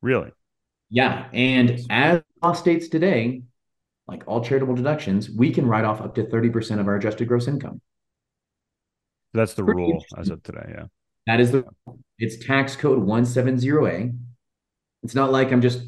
[0.00, 0.30] Really?
[0.90, 1.28] Yeah.
[1.32, 3.42] And as law states today,
[4.06, 7.48] like all charitable deductions, we can write off up to 30% of our adjusted gross
[7.48, 7.80] income.
[9.32, 10.66] That's the rule as of today.
[10.68, 10.84] Yeah.
[11.26, 11.64] That is the
[12.18, 14.16] it's tax code 170A.
[15.02, 15.82] It's not like I'm just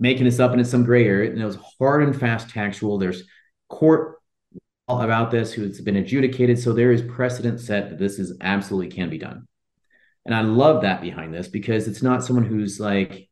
[0.00, 1.30] making this up and it's some gray area.
[1.30, 2.98] And it was hard and fast tax rule.
[2.98, 3.22] There's
[3.68, 4.17] court
[4.88, 6.58] about this who's been adjudicated.
[6.58, 9.46] So there is precedent set that this is absolutely can be done.
[10.24, 13.28] And I love that behind this because it's not someone who's like,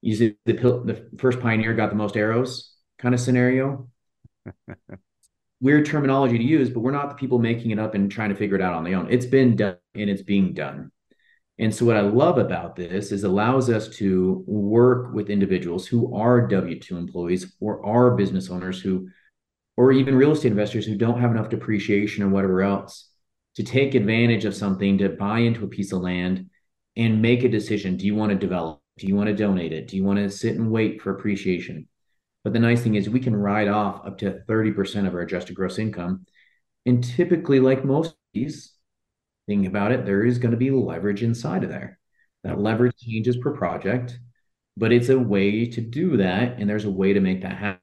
[0.00, 3.88] usually the the first pioneer got the most arrows kind of scenario.
[5.60, 8.34] Weird terminology to use, but we're not the people making it up and trying to
[8.34, 9.10] figure it out on their own.
[9.10, 10.92] It's been done and it's being done.
[11.58, 16.14] And so what I love about this is allows us to work with individuals who
[16.14, 19.08] are W2 employees or are business owners who
[19.76, 23.10] or even real estate investors who don't have enough depreciation or whatever else
[23.56, 26.50] to take advantage of something to buy into a piece of land
[26.96, 27.96] and make a decision.
[27.96, 28.80] Do you want to develop?
[28.98, 29.88] Do you want to donate it?
[29.88, 31.88] Do you want to sit and wait for appreciation?
[32.44, 35.56] But the nice thing is we can write off up to 30% of our adjusted
[35.56, 36.26] gross income.
[36.86, 38.72] And typically, like most of these,
[39.46, 41.98] thinking about it, there is going to be leverage inside of there.
[42.44, 44.18] That leverage changes per project,
[44.76, 46.58] but it's a way to do that.
[46.58, 47.80] And there's a way to make that happen.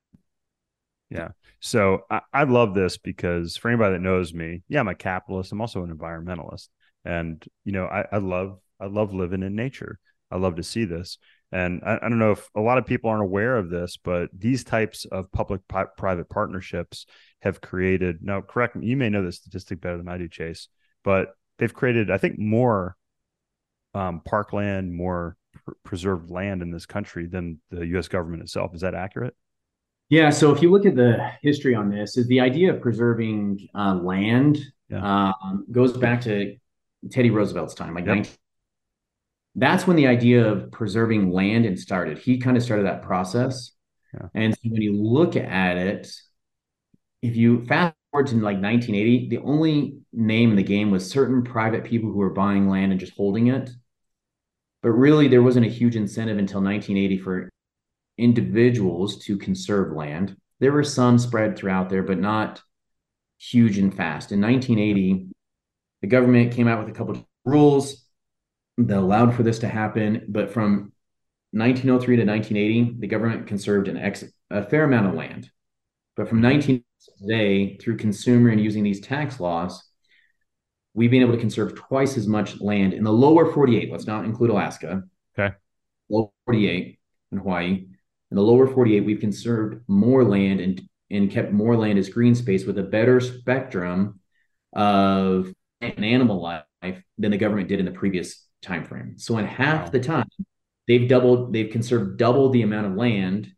[1.09, 1.29] Yeah.
[1.65, 5.53] So I, I love this because for anybody that knows me, yeah, I'm a capitalist.
[5.53, 6.67] I'm also an environmentalist.
[7.05, 9.97] And, you know, I, I love I love living in nature.
[10.29, 11.17] I love to see this.
[11.53, 14.29] And I, I, don't know if a lot of people aren't aware of this, but
[14.37, 17.05] these types of public private partnerships
[17.41, 18.17] have created.
[18.21, 20.67] Now, correct me, you may know the statistic better than I do, Chase,
[21.03, 22.97] but they've created, I think, more
[23.93, 28.09] um, parkland, more pr- preserved land in this country than the U.S.
[28.09, 28.73] government itself.
[28.73, 29.35] Is that accurate?
[30.09, 30.29] Yeah.
[30.29, 33.95] So if you look at the history on this, is the idea of preserving uh,
[33.95, 35.31] land yeah.
[35.31, 36.55] um, goes back to
[37.09, 38.17] Teddy Roosevelt's time, like yep.
[38.17, 38.37] 19-
[39.55, 42.17] that's when the idea of preserving land and started.
[42.17, 43.71] He kind of started that process.
[44.13, 44.27] Yeah.
[44.33, 46.11] And so when you look at it,
[47.21, 51.43] if you fast forward to like 1980, the only name in the game was certain
[51.43, 53.69] private people who were buying land and just holding it.
[54.81, 57.49] But really, there wasn't a huge incentive until 1980 for
[58.17, 60.35] individuals to conserve land.
[60.59, 62.61] There were some spread throughout there, but not
[63.39, 64.31] huge and fast.
[64.31, 65.27] In 1980,
[66.01, 68.05] the government came out with a couple of rules
[68.77, 70.25] that allowed for this to happen.
[70.29, 70.91] But from
[71.51, 75.49] 1903 to 1980, the government conserved an ex, a fair amount of land.
[76.15, 76.83] But from 19
[77.19, 79.83] today, through consumer and using these tax laws,
[80.93, 83.91] we've been able to conserve twice as much land in the lower 48.
[83.91, 85.03] Let's not include Alaska.
[85.37, 85.55] Okay.
[86.09, 86.99] Lower 48
[87.31, 87.85] in Hawaii.
[88.33, 92.33] In the lower 48, we've conserved more land and, and kept more land as green
[92.33, 94.19] space with a better spectrum
[94.75, 99.19] of an animal life than the government did in the previous time frame.
[99.19, 99.89] So in half wow.
[99.91, 100.27] the time,
[100.87, 103.51] they've doubled, they've conserved double the amount of land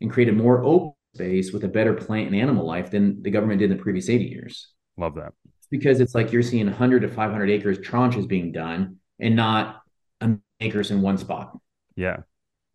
[0.00, 3.58] and created more open space with a better plant and animal life than the government
[3.58, 4.72] did in the previous 80 years.
[4.96, 5.34] Love that.
[5.70, 9.82] Because it's like you're seeing 100 to 500 acres tranches being done and not
[10.22, 11.58] a acres in one spot.
[11.94, 12.20] Yeah.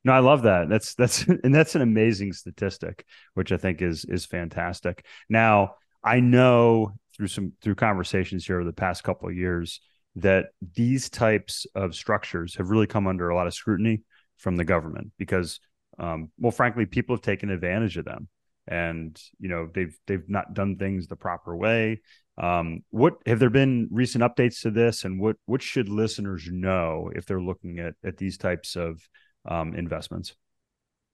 [0.10, 0.70] No, I love that.
[0.70, 5.06] That's that's and that's an amazing statistic, which I think is is fantastic.
[5.30, 9.82] Now, I know through some through conversations here over the past couple of years
[10.16, 14.02] that these types of structures have really come under a lot of scrutiny
[14.38, 15.60] from the government because
[16.00, 18.28] um, well frankly people have taken advantage of them
[18.68, 22.02] and you know they've they've not done things the proper way
[22.40, 27.12] um, what have there been recent updates to this and what what should listeners know
[27.14, 29.00] if they're looking at at these types of
[29.48, 30.34] um, investments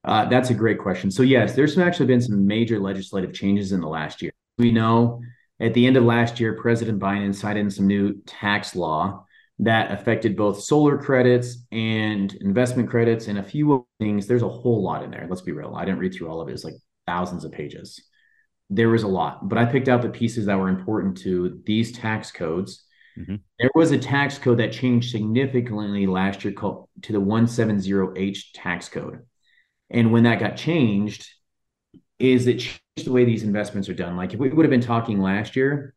[0.04, 3.80] uh, that's a great question so yes there's actually been some major legislative changes in
[3.80, 5.20] the last year we know
[5.58, 9.24] at the end of last year, President Biden signed in some new tax law
[9.58, 14.26] that affected both solar credits and investment credits and a few things.
[14.26, 15.26] There's a whole lot in there.
[15.28, 15.74] Let's be real.
[15.74, 16.52] I didn't read through all of it.
[16.52, 16.74] It's like
[17.06, 18.02] thousands of pages.
[18.68, 21.92] There was a lot, but I picked out the pieces that were important to these
[21.92, 22.84] tax codes.
[23.18, 23.36] Mm-hmm.
[23.58, 28.88] There was a tax code that changed significantly last year called to the 170H tax
[28.88, 29.24] code.
[29.90, 31.28] And when that got changed,
[32.18, 34.16] is it changed the way these investments are done.
[34.16, 35.94] Like if we would have been talking last year,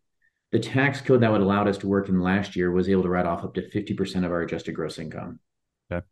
[0.51, 3.10] the tax code that would allowed us to work in last year was able to
[3.10, 5.39] write off up to 50% of our adjusted gross income.
[5.91, 6.05] Okay.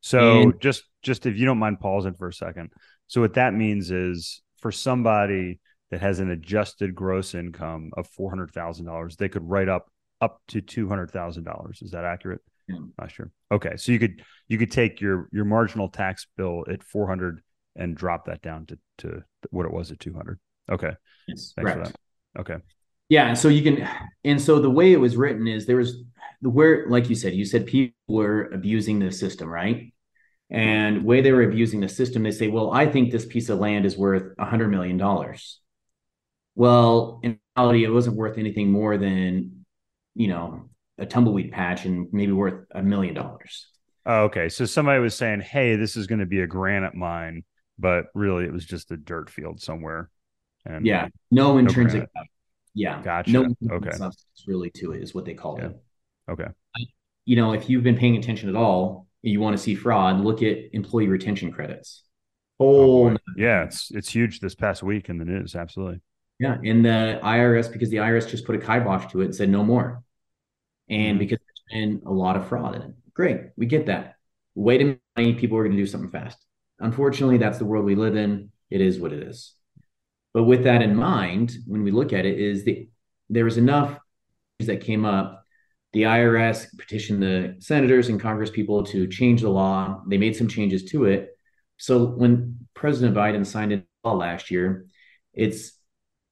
[0.00, 2.70] So and, just just if you don't mind pausing for a second.
[3.06, 9.16] So what that means is for somebody that has an adjusted gross income of $400,000,
[9.16, 9.90] they could write up
[10.20, 11.82] up to $200,000.
[11.82, 12.40] Is that accurate?
[12.68, 12.76] Yeah.
[12.98, 13.30] Not sure.
[13.50, 13.76] Okay.
[13.76, 17.40] So you could you could take your your marginal tax bill at 400
[17.76, 20.38] and drop that down to to what it was at 200.
[20.70, 20.92] Okay.
[21.26, 21.86] Yes, Thanks correct.
[21.86, 22.40] for that.
[22.40, 22.56] Okay.
[23.08, 23.28] Yeah.
[23.28, 23.88] And so you can,
[24.22, 26.02] and so the way it was written is there was
[26.42, 29.92] the where, like you said, you said people were abusing the system, right?
[30.50, 33.58] And way they were abusing the system, they say, well, I think this piece of
[33.58, 35.60] land is worth a hundred million dollars.
[36.54, 39.57] Well, in reality, it wasn't worth anything more than,
[40.18, 43.68] you know, a tumbleweed patch and maybe worth a million dollars.
[44.04, 44.48] Oh, okay.
[44.48, 47.44] So somebody was saying, hey, this is going to be a granite mine
[47.78, 50.10] but really it was just a dirt field somewhere.
[50.66, 52.08] And yeah, no intrinsic.
[52.14, 52.22] No
[52.74, 53.30] yeah, gotcha.
[53.30, 53.90] No okay.
[53.90, 55.66] substance really to it is what they call yeah.
[55.66, 55.82] it.
[56.30, 56.48] Okay.
[57.24, 60.42] You know, if you've been paying attention at all, you want to see fraud, look
[60.42, 62.02] at employee retention credits.
[62.60, 65.54] Oh, oh yeah, it's it's huge this past week in the news.
[65.54, 66.00] Absolutely.
[66.40, 69.48] Yeah, in the IRS because the IRS just put a kibosh to it and said
[69.48, 70.02] no more,
[70.88, 71.18] and mm-hmm.
[71.18, 72.94] because there's been a lot of fraud in it.
[73.14, 74.16] Great, we get that.
[74.54, 76.38] Wait a minute, people are going to do something fast.
[76.80, 78.50] Unfortunately, that's the world we live in.
[78.70, 79.54] It is what it is.
[80.34, 82.88] But with that in mind, when we look at it, is the
[83.28, 83.98] there was enough
[84.60, 85.44] that came up.
[85.92, 90.02] The IRS petitioned the senators and Congress people to change the law.
[90.06, 91.30] They made some changes to it.
[91.78, 94.86] So when President Biden signed it law last year,
[95.32, 95.77] it's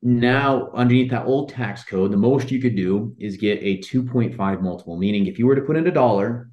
[0.03, 4.61] now underneath that old tax code, the most you could do is get a 2.5
[4.61, 6.51] multiple, meaning if you were to put in a dollar,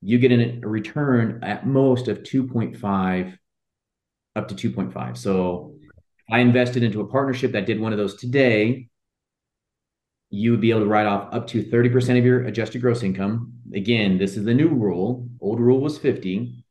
[0.00, 3.38] you get a return at most of 2.5
[4.34, 5.16] up to 2.5.
[5.16, 5.74] So
[6.30, 8.88] I invested into a partnership that did one of those today.
[10.30, 13.52] You would be able to write off up to 30% of your adjusted gross income.
[13.74, 15.28] Again, this is the new rule.
[15.40, 16.64] Old rule was 50,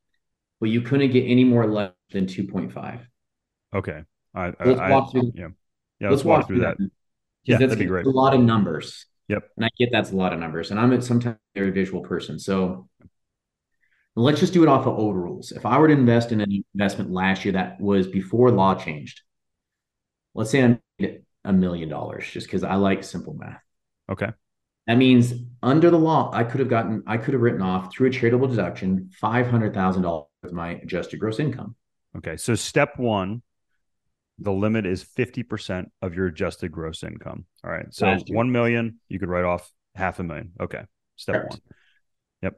[0.59, 3.01] but you couldn't get any more less than 2.5.
[3.73, 4.03] Okay.
[4.33, 5.31] I, I, let's walk I, through.
[5.35, 5.47] Yeah.
[6.01, 6.09] Yeah.
[6.09, 6.77] Let's, let's walk, walk, through that.
[6.77, 6.89] that.
[7.45, 8.05] Yeah, that'd be great.
[8.05, 9.05] A lot of numbers.
[9.29, 9.49] Yep.
[9.55, 10.71] And I get that's a lot of numbers.
[10.71, 12.37] And I'm a, sometimes a very visual person.
[12.37, 12.89] So
[14.15, 15.51] let's just do it off of old rules.
[15.51, 19.21] If I were to invest in an investment last year that was before law changed,
[20.35, 23.61] let's say I made a million dollars just because I like simple math.
[24.11, 24.31] Okay.
[24.87, 25.33] That means
[25.63, 28.47] under the law, I could have gotten, I could have written off through a charitable
[28.47, 31.75] deduction five hundred thousand dollars of my adjusted gross income.
[32.17, 32.35] Okay.
[32.35, 33.43] So step one,
[34.41, 37.45] the limit is 50% of your adjusted gross income.
[37.63, 37.85] All right.
[37.91, 40.51] So 1 million, you could write off half a million.
[40.59, 40.83] Okay.
[41.15, 41.51] Step Correct.
[41.51, 41.61] one
[42.41, 42.55] Yep.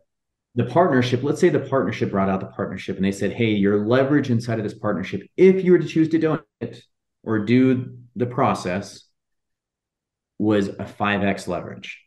[0.56, 3.86] the partnership, let's say the partnership brought out the partnership and they said, hey, your
[3.86, 6.84] leverage inside of this partnership, if you were to choose to donate
[7.24, 9.04] or do the process,
[10.40, 12.02] was a 5x leverage.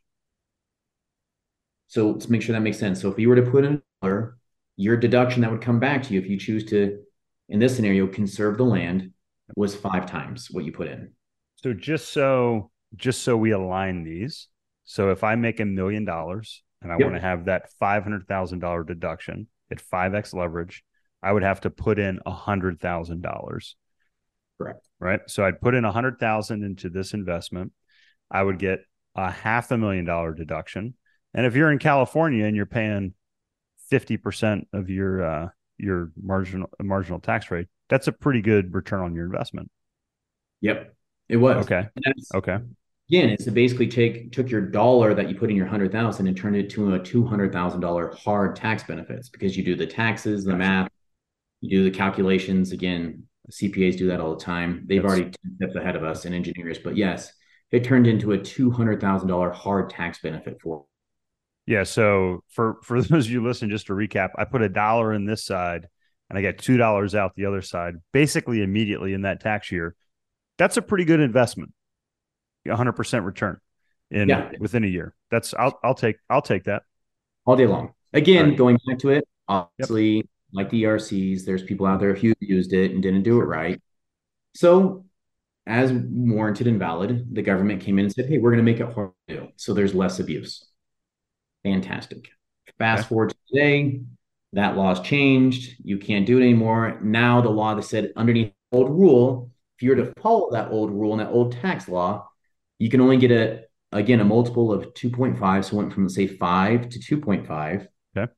[1.88, 3.00] So let's make sure that makes sense.
[3.00, 3.82] So if you were to put in
[4.76, 6.98] your deduction that would come back to you if you choose to,
[7.48, 9.12] in this scenario, conserve the land
[9.54, 11.12] was five times what you put in.
[11.56, 14.48] So just so just so we align these,
[14.84, 17.02] so if I make a million dollars and I yep.
[17.02, 20.82] want to have that five hundred thousand dollar deduction at five x leverage,
[21.22, 23.76] I would have to put in a hundred thousand dollars.
[24.58, 24.86] Correct.
[24.98, 25.20] Right.
[25.26, 27.72] So I'd put in a hundred thousand into this investment.
[28.30, 28.80] I would get
[29.14, 30.94] a half a million dollar deduction.
[31.34, 33.14] And if you're in California and you're paying
[33.92, 39.14] 50% of your uh, your marginal marginal tax rate, that's a pretty good return on
[39.14, 39.70] your investment.
[40.60, 40.94] Yep.
[41.28, 41.64] It was.
[41.64, 41.88] Okay.
[42.34, 42.58] Okay.
[43.08, 46.26] Again, it's to basically take took your dollar that you put in your hundred thousand
[46.26, 49.76] and turned it to a two hundred thousand dollar hard tax benefits because you do
[49.76, 50.88] the taxes, the math,
[51.60, 52.72] you do the calculations.
[52.72, 54.84] Again, CPAs do that all the time.
[54.86, 57.32] They've That's, already stepped ahead of us and engineers, but yes,
[57.70, 60.84] it turned into a two hundred thousand dollar hard tax benefit for.
[61.66, 61.84] Yeah.
[61.84, 65.26] So for for those of you listen, just to recap, I put a dollar in
[65.26, 65.88] this side
[66.28, 69.94] and I get two dollars out the other side, basically immediately in that tax year.
[70.58, 71.72] That's a pretty good investment.
[72.66, 73.58] 100% return
[74.10, 74.50] in yeah.
[74.58, 75.14] within a year.
[75.30, 76.82] That's I'll I'll take I'll take that
[77.44, 77.92] all day long.
[78.12, 78.58] Again, right.
[78.58, 80.26] going back to it, obviously, yep.
[80.52, 83.80] like the ERCs, there's people out there who used it and didn't do it right.
[84.54, 85.04] So
[85.66, 88.80] as warranted and valid, the government came in and said, hey, we're going to make
[88.80, 89.48] it hard to do.
[89.56, 90.64] So there's less abuse.
[91.64, 92.28] Fantastic.
[92.78, 93.08] Fast okay.
[93.08, 94.00] forward to today,
[94.56, 95.76] that law's changed.
[95.84, 96.98] You can't do it anymore.
[97.02, 100.90] Now the law that said underneath old rule, if you were to follow that old
[100.90, 102.26] rule and that old tax law,
[102.78, 105.64] you can only get a again a multiple of 2.5.
[105.64, 107.86] So went from say five to 2.5.
[108.16, 108.32] Okay.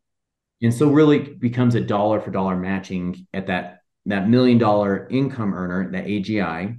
[0.61, 5.55] And so really becomes a dollar for dollar matching at that that million dollar income
[5.55, 6.79] earner, that AGI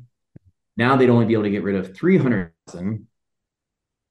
[0.76, 3.06] now they'd only be able to get rid of 300,000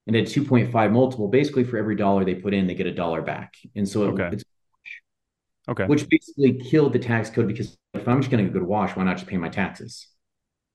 [0.06, 3.20] and at 2.5 multiple, basically for every dollar they put in, they get a dollar
[3.20, 3.54] back.
[3.76, 4.30] And so okay.
[4.32, 4.44] it's
[5.68, 8.64] okay, which basically killed the tax code because if I'm just going to go to
[8.64, 10.06] wash, why not just pay my taxes?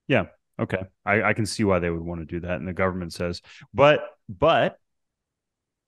[0.08, 0.26] Yeah.
[0.60, 0.82] Okay.
[1.04, 2.58] I, I can see why they would want to do that.
[2.58, 4.78] And the government says, but, but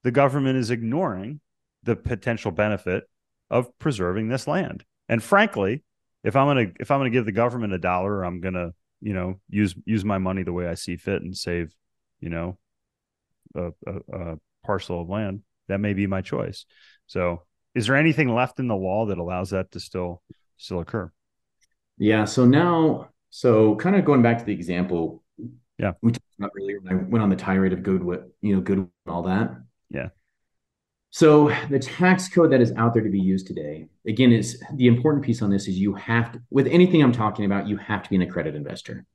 [0.02, 1.40] the government is ignoring
[1.84, 3.04] the potential benefit
[3.48, 4.84] of preserving this land.
[5.08, 5.84] And frankly,
[6.24, 8.54] if I'm going to, if I'm going to give the government a dollar, I'm going
[8.54, 11.74] to you know use use my money the way I see fit and save
[12.20, 12.58] you know
[13.54, 16.64] a, a, a parcel of land that may be my choice
[17.06, 17.42] so
[17.76, 20.22] is there anything left in the law that allows that to still
[20.56, 21.12] still occur?
[21.98, 25.22] Yeah so now so kind of going back to the example.
[25.78, 25.92] Yeah.
[26.00, 28.78] We talked about earlier when i went on the tirade of goodwill you know good
[28.78, 29.54] and all that.
[29.90, 30.08] Yeah.
[31.10, 34.86] So the tax code that is out there to be used today, again, is the
[34.86, 38.02] important piece on this is you have to, with anything I'm talking about, you have
[38.02, 39.06] to be an accredited investor.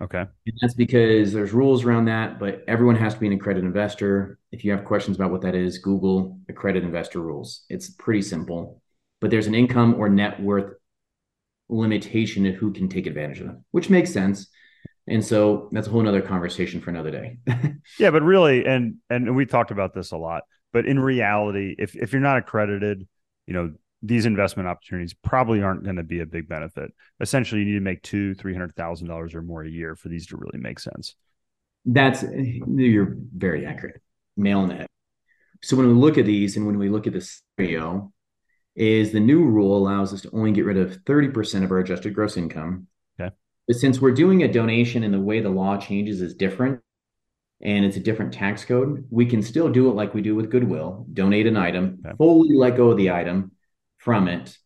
[0.00, 0.20] Okay.
[0.20, 4.38] And that's because there's rules around that, but everyone has to be an accredited investor.
[4.52, 7.64] If you have questions about what that is, Google accredited investor rules.
[7.70, 8.82] It's pretty simple,
[9.20, 10.74] but there's an income or net worth
[11.68, 14.48] limitation of who can take advantage of them, which makes sense.
[15.08, 17.38] And so that's a whole nother conversation for another day.
[17.98, 20.42] yeah, but really, and and we talked about this a lot
[20.76, 23.08] but in reality, if if you're not accredited,
[23.46, 23.72] you know
[24.06, 26.92] these investment opportunities probably aren't going to be a big benefit.
[27.20, 30.08] Essentially, you need to make two, three hundred thousand dollars or more a year for
[30.08, 31.14] these to really make sense.
[31.84, 34.00] That's eh, you're very accurate,
[34.36, 34.88] nailing it.
[35.62, 38.12] So when we look at these and when we look at this scenario,
[38.74, 42.14] is the new rule allows us to only get rid of 30% of our adjusted
[42.14, 42.86] gross income.
[43.18, 43.34] Okay.
[43.66, 46.80] But since we're doing a donation and the way the law changes is different,
[47.62, 50.50] and it's a different tax code, we can still do it like we do with
[50.50, 52.14] Goodwill donate an item, okay.
[52.18, 53.50] fully let go of the item
[54.06, 54.56] from it,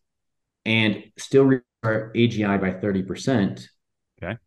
[0.65, 1.49] and still
[1.81, 3.67] our AGI by 30%.
[4.21, 4.37] Okay.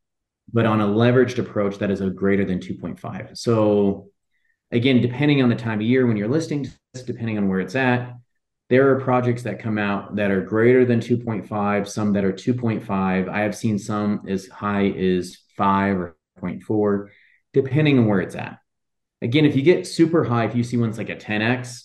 [0.53, 3.37] But on a leveraged approach that is a greater than 2.5.
[3.37, 4.11] So,
[4.71, 6.71] again, depending on the time of year when you're listing,
[7.07, 8.15] depending on where it's at,
[8.71, 13.29] there are projects that come out that are greater than 2.5, some that are 2.5.
[13.29, 17.09] I have seen some as high as 5 or 0.4
[17.53, 18.59] depending on where it's at.
[19.23, 21.83] Again, if you get super high, if you see one's like a 10x,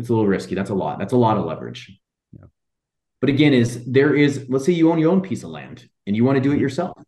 [0.00, 0.54] it's a little risky.
[0.54, 0.98] That's a lot.
[0.98, 2.00] That's a lot of leverage.
[2.32, 2.46] Yeah.
[3.20, 6.16] But again, is there is let's say you own your own piece of land and
[6.16, 6.62] you want to do it mm-hmm.
[6.62, 6.98] yourself.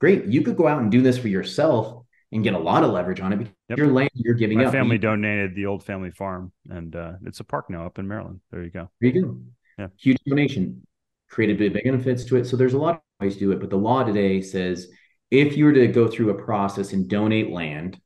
[0.00, 0.24] Great.
[0.26, 3.20] You could go out and do this for yourself and get a lot of leverage
[3.20, 3.78] on it because yep.
[3.78, 4.72] your land you're giving My up.
[4.72, 8.08] My family donated the old family farm and uh, it's a park now up in
[8.08, 8.40] Maryland.
[8.50, 8.90] There you go.
[9.00, 9.40] There you go.
[9.78, 9.88] Yeah.
[9.98, 10.86] Huge donation.
[11.28, 12.46] Created big benefits to it.
[12.46, 13.60] So there's a lot of ways to do it.
[13.60, 14.88] But the law today says
[15.30, 18.00] if you were to go through a process and donate land,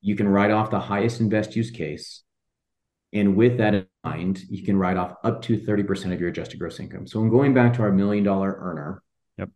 [0.00, 2.23] you can write off the highest and best use case.
[3.14, 6.58] And with that in mind, you can write off up to 30% of your adjusted
[6.58, 7.06] gross income.
[7.06, 9.02] So I'm going back to our million dollar earner.
[9.38, 9.50] Yep.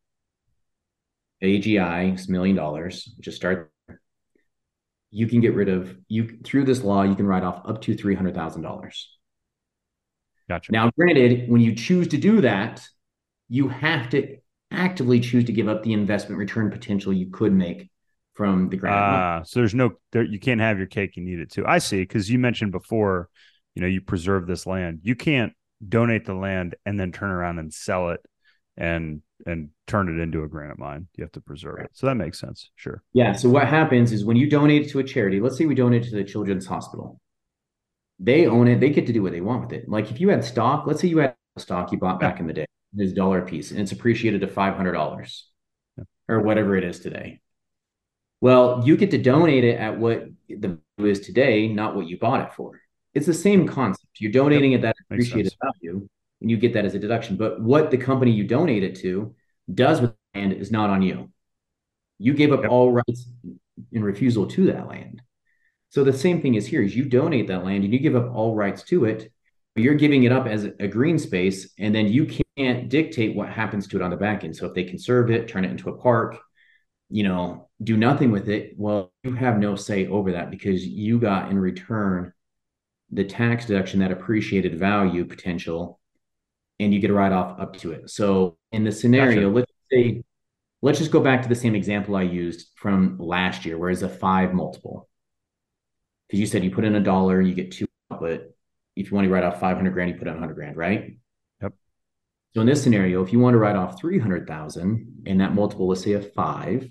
[1.42, 3.12] AGI is million dollars.
[3.20, 3.72] Just start.
[5.10, 7.96] You can get rid of you through this law, you can write off up to
[7.96, 9.18] three hundred thousand dollars.
[10.48, 10.72] Gotcha.
[10.72, 12.86] Now, granted, when you choose to do that,
[13.48, 14.38] you have to
[14.70, 17.90] actively choose to give up the investment return potential you could make
[18.34, 18.96] from the grant.
[18.96, 21.66] Ah, so there's no there, you can't have your cake and eat it too.
[21.66, 23.28] I see because you mentioned before,
[23.74, 25.00] you know, you preserve this land.
[25.02, 25.52] You can't
[25.86, 28.20] donate the land and then turn around and sell it
[28.76, 31.06] and and turn it into a granite mine.
[31.16, 31.84] You have to preserve right.
[31.84, 31.90] it.
[31.94, 32.70] So that makes sense.
[32.74, 33.02] Sure.
[33.12, 33.32] Yeah.
[33.32, 36.04] So what happens is when you donate it to a charity, let's say we donate
[36.04, 37.20] to the Children's Hospital,
[38.18, 38.80] they own it.
[38.80, 39.88] They get to do what they want with it.
[39.88, 42.52] Like if you had stock, let's say you had stock you bought back in the
[42.52, 42.66] day,
[42.96, 45.48] it's dollar a piece, and it's appreciated to five hundred dollars
[45.96, 46.04] yeah.
[46.28, 47.40] or whatever it is today.
[48.40, 52.18] Well, you get to donate it at what the value is today, not what you
[52.18, 52.80] bought it for.
[53.18, 54.20] It's the same concept.
[54.20, 54.78] You're donating yep.
[54.78, 56.08] at that appreciated value,
[56.40, 57.34] and you get that as a deduction.
[57.34, 59.34] But what the company you donate it to
[59.74, 61.32] does with the land is not on you.
[62.18, 62.70] You gave up yep.
[62.70, 63.28] all rights
[63.90, 65.20] in refusal to that land.
[65.88, 68.32] So the same thing is here: is you donate that land and you give up
[68.32, 69.32] all rights to it.
[69.74, 72.24] You're giving it up as a green space, and then you
[72.56, 74.54] can't dictate what happens to it on the back end.
[74.54, 76.38] So if they conserve it, turn it into a park,
[77.10, 81.18] you know, do nothing with it, well, you have no say over that because you
[81.18, 82.32] got in return
[83.10, 85.98] the tax deduction, that appreciated value potential,
[86.78, 88.10] and you get a write off up to it.
[88.10, 89.54] So in the scenario, gotcha.
[89.54, 90.22] let's say,
[90.82, 94.02] let's just go back to the same example I used from last year, where it's
[94.02, 95.08] a five multiple.
[96.26, 98.54] Because you said you put in a dollar, you get two, but
[98.96, 101.16] if you want to write off 500 grand, you put in 100 grand, right?
[101.62, 101.72] Yep.
[102.54, 106.02] So in this scenario, if you want to write off 300,000 and that multiple, let's
[106.02, 106.88] say a five,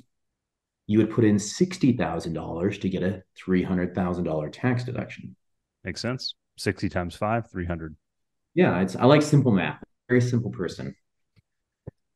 [0.88, 5.36] you would put in $60,000 to get a $300,000 tax deduction.
[5.88, 6.36] Makes sense.
[6.58, 7.96] 60 times five, 300.
[8.56, 9.82] Yeah, it's I like simple math.
[10.10, 10.94] Very simple person.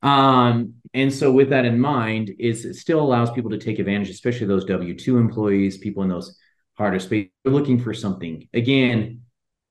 [0.01, 4.09] Um, and so with that in mind, is it still allows people to take advantage,
[4.09, 6.37] especially those W-2 employees, people in those
[6.73, 7.29] harder space.
[7.45, 8.45] Looking for something.
[8.53, 9.21] Again,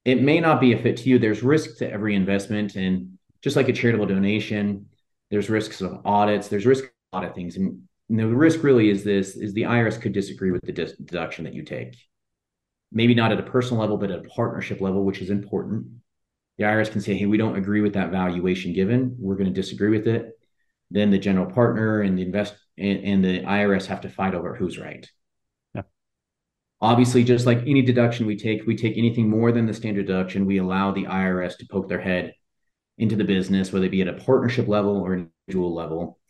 [0.07, 1.19] it may not be a fit to you.
[1.19, 2.77] There's risk to every investment.
[2.77, 4.87] And just like a charitable donation,
[5.31, 7.59] there's risks of audits, there's risk of a lot of things.
[7.59, 11.53] And the risk really is this is the IRS could disagree with the deduction that
[11.53, 11.99] you take.
[12.93, 15.87] Maybe not at a personal level, but at a partnership level, which is important.
[16.59, 19.17] The IRS can say, hey, we don't agree with that valuation given.
[19.19, 20.39] We're going to disagree with it.
[20.91, 24.57] Then the general partner and the invest and, and the IRS have to fight over
[24.57, 25.09] who's right.
[25.75, 25.83] Yeah.
[26.81, 30.47] Obviously, just like any deduction we take, we take anything more than the standard deduction,
[30.47, 32.35] we allow the IRS to poke their head
[32.99, 36.21] into the business, whether it be at a partnership level or an individual level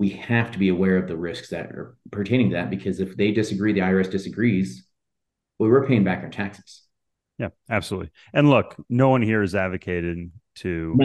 [0.00, 3.18] we have to be aware of the risks that are pertaining to that because if
[3.18, 4.86] they disagree, the IRS disagrees,
[5.60, 6.82] well, we're paying back our taxes.
[7.38, 8.10] Yeah, absolutely.
[8.32, 10.98] And look, no one here is advocating to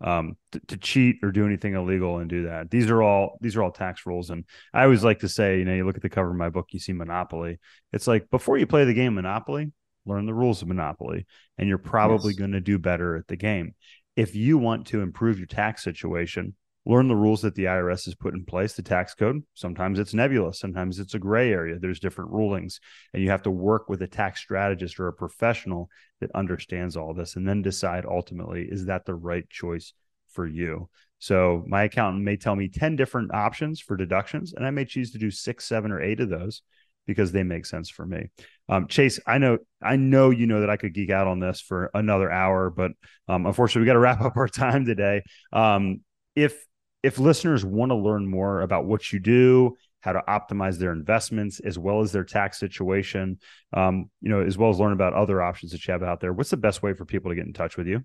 [0.00, 2.70] um to, to, cheat or do anything illegal and do that.
[2.70, 4.30] These are all these are all tax rules.
[4.30, 6.50] And I always like to say, you know, you look at the cover of my
[6.50, 7.58] book, you see Monopoly.
[7.92, 9.72] It's like before you play the game Monopoly,
[10.06, 11.26] learn the rules of Monopoly,
[11.58, 12.38] and you're probably yes.
[12.38, 13.74] going to do better at the game.
[14.14, 16.54] If you want to improve your tax situation,
[16.84, 19.42] learn the rules that the IRS has put in place, the tax code.
[19.54, 21.78] Sometimes it's nebulous, sometimes it's a gray area.
[21.78, 22.80] There's different rulings,
[23.12, 25.88] and you have to work with a tax strategist or a professional
[26.20, 29.92] that understands all this and then decide ultimately is that the right choice
[30.32, 30.88] for you.
[31.18, 35.12] So my accountant may tell me 10 different options for deductions, and I may choose
[35.12, 36.62] to do six, seven, or eight of those
[37.06, 38.26] because they make sense for me.
[38.68, 41.60] Um, Chase, I know, I know you know that I could geek out on this
[41.60, 42.92] for another hour, but
[43.28, 45.22] um, unfortunately, we got to wrap up our time today.
[45.52, 46.00] Um,
[46.34, 46.64] if
[47.02, 51.60] if listeners want to learn more about what you do, how to optimize their investments
[51.60, 53.38] as well as their tax situation,
[53.72, 56.32] um, you know, as well as learn about other options that you have out there,
[56.32, 58.04] what's the best way for people to get in touch with you?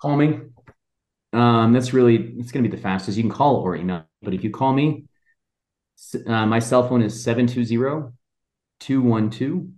[0.00, 0.40] Call me.
[1.32, 3.16] Um, that's really it's going to be the fastest.
[3.16, 5.04] You can call or email, but if you call me,
[6.26, 8.12] uh, my cell phone is 720
[8.80, 9.68] 212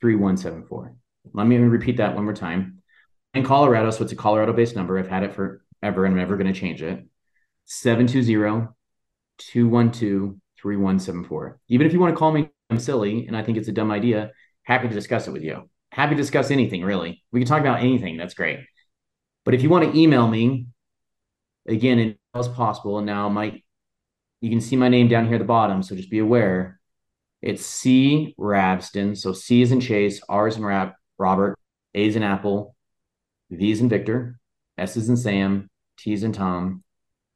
[0.00, 0.94] 3174.
[1.32, 2.82] Let me repeat that one more time.
[3.34, 4.98] In Colorado, so it's a Colorado based number.
[4.98, 7.06] I've had it forever and I'm never going to change it.
[7.64, 8.68] 720
[9.38, 11.60] 212 3174.
[11.68, 13.90] Even if you want to call me, I'm silly and I think it's a dumb
[13.90, 14.30] idea,
[14.62, 15.68] happy to discuss it with you.
[15.90, 17.22] Happy to discuss anything, really.
[17.32, 18.16] We can talk about anything.
[18.16, 18.60] That's great.
[19.44, 20.66] But if you want to email me,
[21.66, 23.60] again, as possible, and now my
[24.40, 26.80] you can see my name down here at the bottom, so just be aware.
[27.42, 29.16] It's C Ravsten.
[29.16, 31.58] So C is in Chase, R is in Rab, Robert,
[31.94, 32.74] A is in Apple,
[33.50, 34.38] V is in Victor,
[34.78, 36.82] S is in Sam, T is in Tom,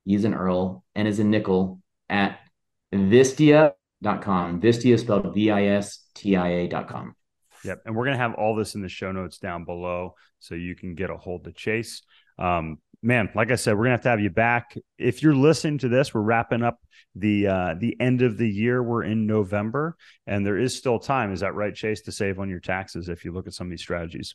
[0.06, 2.38] Use an Earl, and is a nickel at
[2.94, 4.60] vistia.com.
[4.62, 7.14] Vistia spelled V I S T I A.com.
[7.64, 7.82] Yep.
[7.84, 10.74] And we're going to have all this in the show notes down below so you
[10.74, 12.02] can get a hold of Chase.
[12.38, 14.76] Um, man, like I said, we're gonna have to have you back.
[14.98, 16.80] If you're listening to this, we're wrapping up
[17.14, 18.82] the uh, the end of the year.
[18.82, 19.96] We're in November,
[20.26, 21.32] and there is still time.
[21.32, 23.70] Is that right, Chase, to save on your taxes if you look at some of
[23.70, 24.34] these strategies?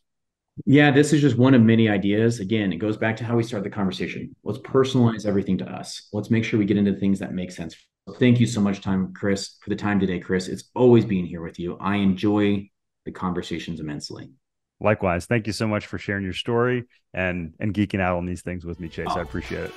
[0.66, 2.40] Yeah, this is just one of many ideas.
[2.40, 4.36] Again, it goes back to how we start the conversation.
[4.44, 6.10] Let's personalize everything to us.
[6.14, 7.76] Let's make sure we get into things that make sense.
[8.20, 10.48] Thank you so much, time, Chris, for the time today, Chris.
[10.48, 11.78] It's always being here with you.
[11.80, 12.70] I enjoy
[13.06, 14.30] the conversations immensely.
[14.80, 18.42] Likewise, thank you so much for sharing your story and and geeking out on these
[18.42, 19.08] things with me, Chase.
[19.10, 19.20] Oh.
[19.20, 19.74] I appreciate it.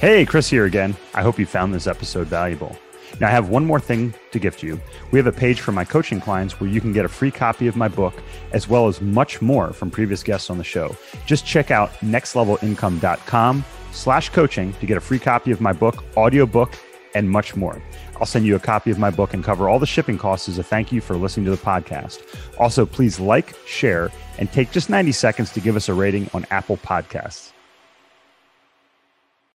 [0.00, 0.96] Hey, Chris here again.
[1.12, 2.76] I hope you found this episode valuable.
[3.20, 4.80] Now, I have one more thing to gift you.
[5.10, 7.66] We have a page for my coaching clients where you can get a free copy
[7.66, 8.14] of my book,
[8.52, 10.96] as well as much more from previous guests on the show.
[11.26, 16.74] Just check out nextlevelincome.com slash coaching to get a free copy of my book, audiobook,
[17.14, 17.82] and much more.
[18.16, 20.58] I'll send you a copy of my book and cover all the shipping costs as
[20.58, 22.22] a thank you for listening to the podcast.
[22.58, 26.44] Also, please like, share, and take just 90 seconds to give us a rating on
[26.50, 27.52] Apple Podcasts.